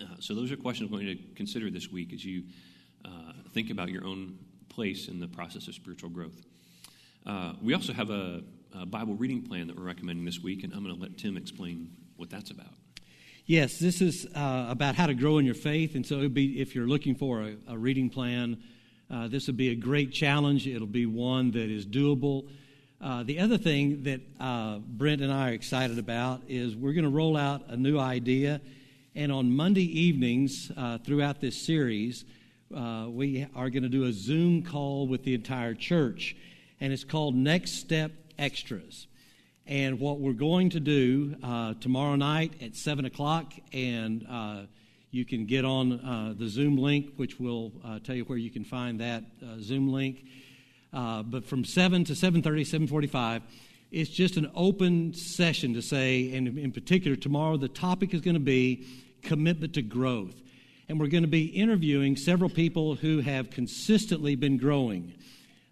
uh, 0.00 0.16
so 0.20 0.34
those 0.34 0.52
are 0.52 0.56
questions 0.56 0.90
we're 0.90 1.00
going 1.00 1.18
to 1.18 1.24
consider 1.34 1.70
this 1.70 1.90
week 1.90 2.12
as 2.12 2.24
you 2.24 2.44
uh, 3.04 3.32
think 3.52 3.70
about 3.70 3.88
your 3.88 4.04
own 4.04 4.38
place 4.68 5.08
in 5.08 5.20
the 5.20 5.28
process 5.28 5.68
of 5.68 5.74
spiritual 5.74 6.10
growth. 6.10 6.40
Uh, 7.26 7.54
we 7.62 7.72
also 7.72 7.92
have 7.92 8.10
a, 8.10 8.42
a, 8.78 8.84
Bible 8.84 9.14
reading 9.14 9.40
plan 9.40 9.66
that 9.68 9.76
we're 9.76 9.84
recommending 9.84 10.26
this 10.26 10.40
week, 10.40 10.62
and 10.62 10.74
I'm 10.74 10.84
going 10.84 10.94
to 10.94 11.00
let 11.00 11.16
Tim 11.16 11.38
explain 11.38 11.90
what 12.16 12.28
that's 12.28 12.50
about. 12.50 12.74
Yes, 13.46 13.78
this 13.78 14.02
is 14.02 14.26
uh, 14.34 14.66
about 14.68 14.94
how 14.94 15.06
to 15.06 15.14
grow 15.14 15.38
in 15.38 15.46
your 15.46 15.54
faith, 15.54 15.94
and 15.94 16.04
so 16.04 16.28
be 16.28 16.60
if 16.60 16.74
you're 16.74 16.86
looking 16.86 17.14
for 17.14 17.42
a, 17.42 17.56
a 17.68 17.78
reading 17.78 18.10
plan, 18.10 18.62
uh, 19.10 19.28
this 19.28 19.46
would 19.46 19.56
be 19.56 19.70
a 19.70 19.74
great 19.74 20.12
challenge. 20.12 20.66
It'll 20.66 20.86
be 20.86 21.06
one 21.06 21.50
that 21.52 21.70
is 21.70 21.86
doable. 21.86 22.46
Uh, 23.00 23.22
the 23.22 23.38
other 23.38 23.56
thing 23.56 24.02
that 24.02 24.20
uh, 24.38 24.78
Brent 24.78 25.22
and 25.22 25.32
I 25.32 25.50
are 25.50 25.54
excited 25.54 25.98
about 25.98 26.42
is 26.46 26.76
we're 26.76 26.92
going 26.92 27.04
to 27.04 27.10
roll 27.10 27.38
out 27.38 27.62
a 27.68 27.76
new 27.76 27.98
idea, 27.98 28.60
and 29.14 29.32
on 29.32 29.50
Monday 29.50 29.84
evenings 29.98 30.70
throughout 31.04 31.40
this 31.40 31.56
series, 31.56 32.26
we 32.70 33.46
are 33.54 33.70
going 33.70 33.82
to 33.82 33.88
do 33.88 34.04
a 34.04 34.12
Zoom 34.12 34.62
call 34.62 35.06
with 35.06 35.24
the 35.24 35.32
entire 35.32 35.72
church 35.72 36.36
and 36.80 36.92
it's 36.92 37.04
called 37.04 37.34
Next 37.34 37.72
Step 37.72 38.12
Extras. 38.38 39.06
And 39.66 39.98
what 39.98 40.20
we're 40.20 40.32
going 40.32 40.70
to 40.70 40.80
do 40.80 41.36
uh, 41.42 41.74
tomorrow 41.80 42.16
night 42.16 42.52
at 42.60 42.76
7 42.76 43.06
o'clock, 43.06 43.52
and 43.72 44.26
uh, 44.28 44.62
you 45.10 45.24
can 45.24 45.46
get 45.46 45.64
on 45.64 45.92
uh, 45.92 46.34
the 46.36 46.48
Zoom 46.48 46.76
link, 46.76 47.14
which 47.16 47.40
will 47.40 47.72
uh, 47.84 47.98
tell 48.00 48.14
you 48.14 48.24
where 48.24 48.36
you 48.36 48.50
can 48.50 48.64
find 48.64 49.00
that 49.00 49.24
uh, 49.42 49.58
Zoom 49.60 49.90
link. 49.90 50.26
Uh, 50.92 51.22
but 51.22 51.46
from 51.46 51.64
7 51.64 52.04
to 52.04 52.12
7.30, 52.12 52.42
7.45, 52.88 53.42
it's 53.90 54.10
just 54.10 54.36
an 54.36 54.50
open 54.54 55.14
session 55.14 55.72
to 55.74 55.82
say, 55.82 56.34
and 56.34 56.58
in 56.58 56.72
particular, 56.72 57.16
tomorrow 57.16 57.56
the 57.56 57.68
topic 57.68 58.12
is 58.12 58.20
going 58.20 58.34
to 58.34 58.40
be 58.40 58.86
commitment 59.22 59.74
to 59.74 59.82
growth. 59.82 60.34
And 60.88 61.00
we're 61.00 61.06
going 61.06 61.22
to 61.22 61.28
be 61.28 61.46
interviewing 61.46 62.16
several 62.16 62.50
people 62.50 62.96
who 62.96 63.20
have 63.20 63.50
consistently 63.50 64.34
been 64.34 64.58
growing 64.58 65.14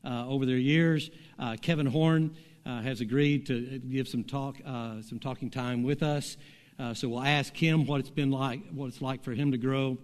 over 0.05 0.47
their 0.47 0.57
years. 0.57 1.11
Uh, 1.39 1.57
Kevin 1.61 1.87
Horn 1.87 2.37
uh, 2.65 2.81
has 2.83 3.01
agreed 3.01 3.47
to 3.47 3.79
give 3.79 4.09
some 4.09 4.25
talk, 4.25 4.57
uh, 4.65 5.03
some 5.03 5.19
talking 5.19 5.51
time 5.51 5.83
with 5.83 6.03
us. 6.03 6.37
Uh, 6.79 6.95
so 6.95 7.09
we'll 7.09 7.23
ask 7.23 7.57
him 7.57 7.87
what 7.87 8.01
it's 8.01 8.11
been 8.11 8.31
like, 8.31 8.61
what 8.71 8.87
it's 8.87 9.03
like 9.03 9.23
for 9.23 9.33
him 9.33 9.53
to 9.53 9.59
grow. 9.59 9.99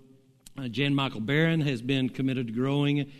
Jan 0.70 0.92
Michael 0.92 1.20
Barron 1.20 1.60
has 1.60 1.80
been 1.80 2.08
committed 2.08 2.48
to 2.48 2.52
growing, 2.52 3.12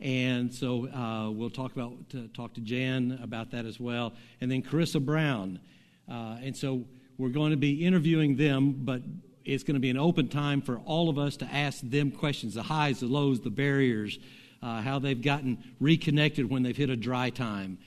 and 0.00 0.54
so 0.54 0.88
we'll 1.36 1.50
talk 1.50 1.72
about 1.72 1.92
talk 2.32 2.54
to 2.54 2.62
Jan 2.62 3.18
about 3.22 3.50
that 3.50 3.66
as 3.66 3.78
well. 3.78 4.14
And 4.40 4.50
then 4.50 4.62
Carissa 4.62 5.04
Brown, 5.04 5.60
and 6.08 6.56
so 6.56 6.86
we're 7.18 7.28
going 7.28 7.50
to 7.50 7.58
be 7.58 7.84
interviewing 7.84 8.36
them, 8.36 8.72
but 8.84 9.02
it's 9.44 9.64
going 9.64 9.74
to 9.74 9.80
be 9.80 9.90
an 9.90 9.98
open 9.98 10.28
time 10.28 10.62
for 10.62 10.78
all 10.86 11.10
of 11.10 11.18
us 11.18 11.36
to 11.38 11.44
ask 11.46 11.80
them 11.82 12.10
questions 12.10 12.54
the 12.54 12.62
highs, 12.62 13.00
the 13.00 13.06
lows, 13.06 13.40
the 13.40 13.50
barriers, 13.50 14.18
uh, 14.62 14.82
how 14.82 14.98
they've 14.98 15.20
gotten 15.20 15.62
reconnected 15.80 16.48
when 16.48 16.62
they've 16.62 16.76
hit 16.76 16.90
a 16.90 16.96
dry 16.96 17.30
time. 17.30 17.78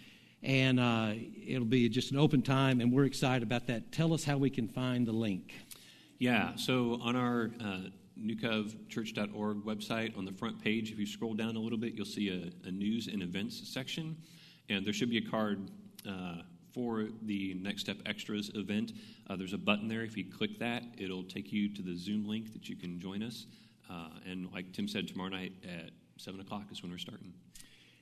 And 0.44 0.80
uh, 0.80 1.14
it'll 1.48 1.66
be 1.66 1.88
just 1.90 2.12
an 2.12 2.18
open 2.18 2.42
time, 2.42 2.82
and 2.82 2.92
we're 2.92 3.06
excited 3.06 3.44
about 3.44 3.68
that. 3.68 3.92
Tell 3.92 4.14
us 4.14 4.24
how 4.24 4.38
we 4.38 4.50
can 4.50 4.68
find 4.68 5.06
the 5.06 5.12
link. 5.12 5.54
Yeah, 6.18 6.56
so 6.56 7.00
on 7.02 7.16
our 7.16 7.52
uh, 7.64 7.90
newcovechurch.org 8.20 9.58
website, 9.64 10.18
on 10.18 10.26
the 10.26 10.32
front 10.32 10.64
page, 10.64 10.92
if 10.92 11.00
you 11.00 11.06
scroll 11.06 11.34
down 11.34 11.56
a 11.56 11.60
little 11.60 11.78
bit, 11.78 11.94
you'll 11.94 12.06
see 12.06 12.30
a, 12.30 12.68
a 12.68 12.72
news 12.72 13.08
and 13.08 13.22
events 13.22 13.68
section, 13.72 14.18
and 14.70 14.86
there 14.86 14.94
should 14.94 15.10
be 15.10 15.18
a 15.18 15.30
card 15.30 15.70
uh, 16.08 16.42
for 16.74 17.08
the 17.24 17.54
Next 17.56 17.82
Step 17.82 17.98
Extras 18.06 18.50
event. 18.56 18.94
Uh, 19.30 19.36
there's 19.36 19.54
a 19.54 19.58
button 19.58 19.88
there. 19.88 20.04
If 20.04 20.18
you 20.18 20.26
click 20.26 20.60
that, 20.60 20.84
it'll 20.98 21.24
take 21.24 21.52
you 21.52 21.74
to 21.76 21.82
the 21.82 21.96
Zoom 21.96 22.28
link 22.28 22.54
that 22.54 22.70
you 22.70 22.76
can 22.76 23.00
join 23.00 23.22
us. 23.22 23.46
Uh, 23.90 24.10
and 24.26 24.52
like 24.54 24.72
Tim 24.72 24.88
said, 24.88 25.08
tomorrow 25.08 25.30
night 25.30 25.54
at 25.64 25.92
7 26.22 26.40
o'clock 26.40 26.66
is 26.72 26.84
when 26.84 26.92
we're 26.92 27.00
starting. 27.00 27.34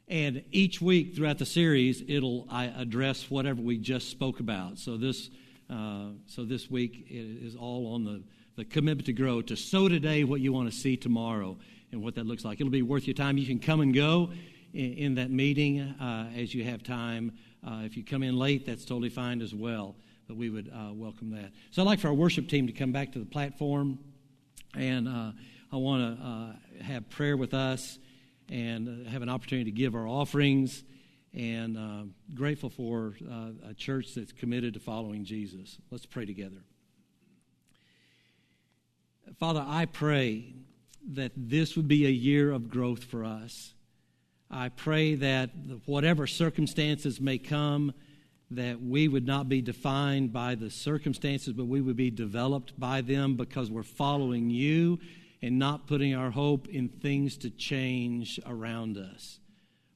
And 0.09 0.43
each 0.51 0.81
week 0.81 1.15
throughout 1.15 1.37
the 1.37 1.45
series, 1.45 2.03
it'll 2.05 2.45
I 2.49 2.65
address 2.65 3.29
whatever 3.29 3.61
we 3.61 3.77
just 3.77 4.09
spoke 4.09 4.41
about. 4.41 4.77
So 4.77 4.97
this, 4.97 5.29
uh, 5.69 6.07
so 6.27 6.43
this 6.43 6.69
week 6.69 7.05
is 7.09 7.55
all 7.55 7.93
on 7.93 8.03
the, 8.03 8.23
the 8.57 8.65
commitment 8.65 9.05
to 9.05 9.13
grow, 9.13 9.41
to 9.43 9.55
sow 9.55 9.87
today 9.87 10.25
what 10.25 10.41
you 10.41 10.51
want 10.51 10.69
to 10.69 10.77
see 10.77 10.97
tomorrow 10.97 11.57
and 11.93 12.03
what 12.03 12.15
that 12.15 12.25
looks 12.25 12.43
like. 12.43 12.59
It'll 12.59 12.69
be 12.69 12.81
worth 12.81 13.07
your 13.07 13.13
time. 13.13 13.37
You 13.37 13.45
can 13.45 13.59
come 13.59 13.79
and 13.79 13.93
go 13.93 14.31
in, 14.73 14.93
in 14.93 15.15
that 15.15 15.31
meeting 15.31 15.79
uh, 15.79 16.29
as 16.35 16.53
you 16.53 16.65
have 16.65 16.83
time. 16.83 17.31
Uh, 17.65 17.83
if 17.85 17.95
you 17.95 18.03
come 18.03 18.21
in 18.21 18.37
late, 18.37 18.65
that's 18.65 18.83
totally 18.83 19.09
fine 19.09 19.41
as 19.41 19.55
well. 19.55 19.95
But 20.27 20.35
we 20.35 20.49
would 20.49 20.69
uh, 20.69 20.91
welcome 20.93 21.31
that. 21.31 21.51
So 21.71 21.83
I'd 21.83 21.85
like 21.85 21.99
for 22.01 22.09
our 22.09 22.13
worship 22.13 22.49
team 22.49 22.67
to 22.67 22.73
come 22.73 22.91
back 22.91 23.13
to 23.13 23.19
the 23.19 23.25
platform, 23.25 23.97
and 24.75 25.07
uh, 25.07 25.31
I 25.71 25.77
want 25.77 26.19
to 26.19 26.25
uh, 26.25 26.83
have 26.83 27.09
prayer 27.09 27.37
with 27.37 27.53
us 27.53 27.97
and 28.49 29.07
have 29.07 29.21
an 29.21 29.29
opportunity 29.29 29.71
to 29.71 29.75
give 29.75 29.95
our 29.95 30.07
offerings 30.07 30.83
and 31.33 31.77
uh, 31.77 32.03
grateful 32.33 32.69
for 32.69 33.15
uh, 33.29 33.69
a 33.69 33.73
church 33.73 34.15
that's 34.15 34.31
committed 34.31 34.73
to 34.73 34.79
following 34.79 35.23
Jesus. 35.23 35.77
Let's 35.91 36.05
pray 36.05 36.25
together. 36.25 36.63
Father, 39.39 39.63
I 39.65 39.85
pray 39.85 40.53
that 41.13 41.31
this 41.35 41.75
would 41.75 41.87
be 41.87 42.05
a 42.05 42.09
year 42.09 42.51
of 42.51 42.69
growth 42.69 43.03
for 43.03 43.23
us. 43.23 43.73
I 44.49 44.69
pray 44.69 45.15
that 45.15 45.51
whatever 45.85 46.25
circumstances 46.25 47.21
may 47.21 47.37
come, 47.37 47.93
that 48.51 48.81
we 48.81 49.07
would 49.07 49.27
not 49.27 49.47
be 49.47 49.61
defined 49.61 50.33
by 50.33 50.55
the 50.55 50.71
circumstances, 50.71 51.53
but 51.53 51.65
we 51.65 51.81
would 51.81 51.95
be 51.95 52.09
developed 52.09 52.79
by 52.79 53.01
them 53.01 53.35
because 53.35 53.69
we're 53.69 53.83
following 53.83 54.49
you 54.49 54.99
and 55.41 55.57
not 55.57 55.87
putting 55.87 56.13
our 56.15 56.31
hope 56.31 56.67
in 56.67 56.89
things 56.89 57.37
to 57.37 57.49
change 57.49 58.39
around 58.45 58.97
us 58.97 59.39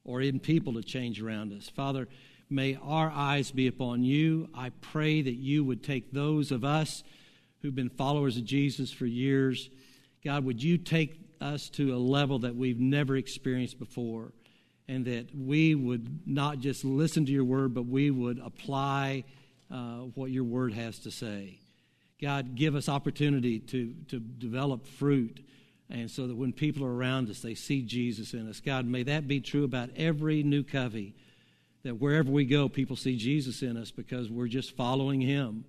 or 0.04 0.20
in 0.20 0.40
people 0.40 0.74
to 0.74 0.82
change 0.82 1.20
around 1.20 1.52
us. 1.52 1.68
Father, 1.68 2.08
may 2.50 2.78
our 2.82 3.10
eyes 3.10 3.50
be 3.50 3.66
upon 3.66 4.02
you. 4.02 4.48
I 4.54 4.70
pray 4.80 5.22
that 5.22 5.34
you 5.34 5.64
would 5.64 5.82
take 5.82 6.12
those 6.12 6.50
of 6.50 6.64
us 6.64 7.02
who've 7.62 7.74
been 7.74 7.90
followers 7.90 8.36
of 8.36 8.44
Jesus 8.44 8.92
for 8.92 9.06
years. 9.06 9.70
God, 10.22 10.44
would 10.44 10.62
you 10.62 10.78
take 10.78 11.20
us 11.40 11.68
to 11.70 11.94
a 11.94 11.98
level 11.98 12.40
that 12.40 12.56
we've 12.56 12.80
never 12.80 13.16
experienced 13.16 13.78
before? 13.78 14.32
And 14.86 15.06
that 15.06 15.34
we 15.34 15.74
would 15.74 16.20
not 16.26 16.58
just 16.58 16.84
listen 16.84 17.24
to 17.24 17.32
your 17.32 17.44
word, 17.44 17.72
but 17.72 17.86
we 17.86 18.10
would 18.10 18.38
apply 18.38 19.24
uh, 19.70 20.00
what 20.14 20.30
your 20.30 20.44
word 20.44 20.74
has 20.74 20.98
to 21.00 21.10
say. 21.10 21.58
God, 22.24 22.54
give 22.54 22.74
us 22.74 22.88
opportunity 22.88 23.58
to, 23.58 23.92
to 24.08 24.18
develop 24.18 24.86
fruit. 24.86 25.44
And 25.90 26.10
so 26.10 26.26
that 26.26 26.34
when 26.34 26.54
people 26.54 26.82
are 26.82 26.94
around 26.94 27.28
us, 27.28 27.40
they 27.40 27.54
see 27.54 27.82
Jesus 27.82 28.32
in 28.32 28.48
us. 28.48 28.60
God, 28.60 28.86
may 28.86 29.02
that 29.02 29.28
be 29.28 29.40
true 29.40 29.62
about 29.62 29.90
every 29.94 30.42
new 30.42 30.62
covey. 30.62 31.14
That 31.82 32.00
wherever 32.00 32.30
we 32.30 32.46
go, 32.46 32.70
people 32.70 32.96
see 32.96 33.18
Jesus 33.18 33.60
in 33.60 33.76
us 33.76 33.90
because 33.90 34.30
we're 34.30 34.48
just 34.48 34.74
following 34.74 35.20
Him. 35.20 35.66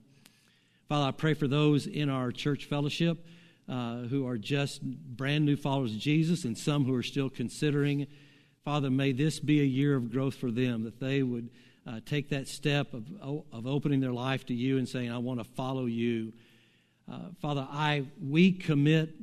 Father, 0.88 1.10
I 1.10 1.12
pray 1.12 1.34
for 1.34 1.50
those 1.50 1.88
in 1.88 2.10
our 2.10 2.32
church 2.32 2.64
fellowship 2.64 3.26
uh, 3.68 4.04
who 4.04 4.26
are 4.26 4.38
just 4.38 4.82
brand 4.82 5.44
new 5.44 5.58
followers 5.58 5.92
of 5.92 6.00
Jesus 6.00 6.46
and 6.46 6.58
some 6.58 6.86
who 6.86 6.96
are 6.96 7.04
still 7.04 7.30
considering. 7.30 8.08
Father, 8.64 8.90
may 8.90 9.12
this 9.12 9.42
be 9.42 9.60
a 9.60 9.66
year 9.66 9.94
of 9.94 10.10
growth 10.10 10.36
for 10.36 10.52
them, 10.52 10.86
that 10.86 11.02
they 11.02 11.22
would 11.22 11.50
uh, 11.86 12.00
take 12.06 12.30
that 12.30 12.48
step 12.48 12.94
of, 12.94 13.04
of 13.22 13.68
opening 13.68 14.00
their 14.00 14.14
life 14.14 14.46
to 14.46 14.54
you 14.54 14.78
and 14.78 14.88
saying, 14.88 15.12
I 15.12 15.18
want 15.18 15.42
to 15.42 15.44
follow 15.44 15.86
you. 15.86 16.32
Uh, 17.12 17.20
Father, 17.40 17.68
I 17.70 18.06
we 18.20 18.52
commit 18.52 19.14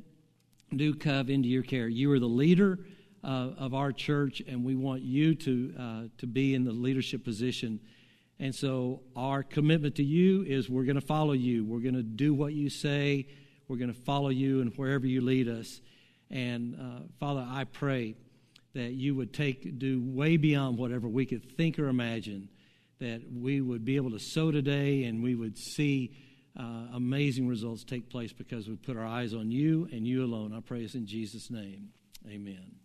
New 0.70 0.94
Cove 0.94 1.28
into 1.30 1.48
your 1.48 1.64
care. 1.64 1.88
You 1.88 2.12
are 2.12 2.20
the 2.20 2.26
leader 2.26 2.78
uh, 3.24 3.50
of 3.58 3.74
our 3.74 3.90
church, 3.90 4.40
and 4.46 4.64
we 4.64 4.76
want 4.76 5.02
you 5.02 5.34
to 5.34 5.74
uh, 5.78 6.02
to 6.18 6.26
be 6.26 6.54
in 6.54 6.64
the 6.64 6.72
leadership 6.72 7.24
position. 7.24 7.80
And 8.38 8.54
so, 8.54 9.00
our 9.16 9.42
commitment 9.42 9.96
to 9.96 10.04
you 10.04 10.42
is 10.42 10.70
we're 10.70 10.84
going 10.84 11.00
to 11.00 11.06
follow 11.06 11.32
you. 11.32 11.64
We're 11.64 11.80
going 11.80 11.94
to 11.94 12.02
do 12.02 12.34
what 12.34 12.52
you 12.52 12.70
say. 12.70 13.26
We're 13.66 13.76
going 13.76 13.92
to 13.92 14.00
follow 14.00 14.28
you, 14.28 14.60
and 14.60 14.72
wherever 14.76 15.06
you 15.06 15.20
lead 15.20 15.48
us. 15.48 15.80
And 16.30 16.76
uh, 16.76 17.02
Father, 17.18 17.44
I 17.48 17.64
pray 17.64 18.14
that 18.74 18.92
you 18.92 19.16
would 19.16 19.32
take 19.32 19.78
do 19.80 20.00
way 20.04 20.36
beyond 20.36 20.78
whatever 20.78 21.08
we 21.08 21.26
could 21.26 21.56
think 21.56 21.80
or 21.80 21.88
imagine. 21.88 22.48
That 23.00 23.22
we 23.32 23.60
would 23.60 23.84
be 23.84 23.96
able 23.96 24.12
to 24.12 24.20
sow 24.20 24.52
today, 24.52 25.02
and 25.04 25.20
we 25.20 25.34
would 25.34 25.58
see 25.58 26.12
uh, 26.58 26.86
amazing 26.94 27.48
results 27.48 27.84
take 27.84 28.08
place 28.10 28.32
because 28.32 28.68
we 28.68 28.76
put 28.76 28.96
our 28.96 29.06
eyes 29.06 29.34
on 29.34 29.50
you 29.50 29.88
and 29.92 30.06
you 30.06 30.24
alone. 30.24 30.52
I 30.52 30.60
pray 30.60 30.82
this 30.82 30.94
in 30.94 31.06
Jesus' 31.06 31.50
name. 31.50 31.90
Amen. 32.28 32.81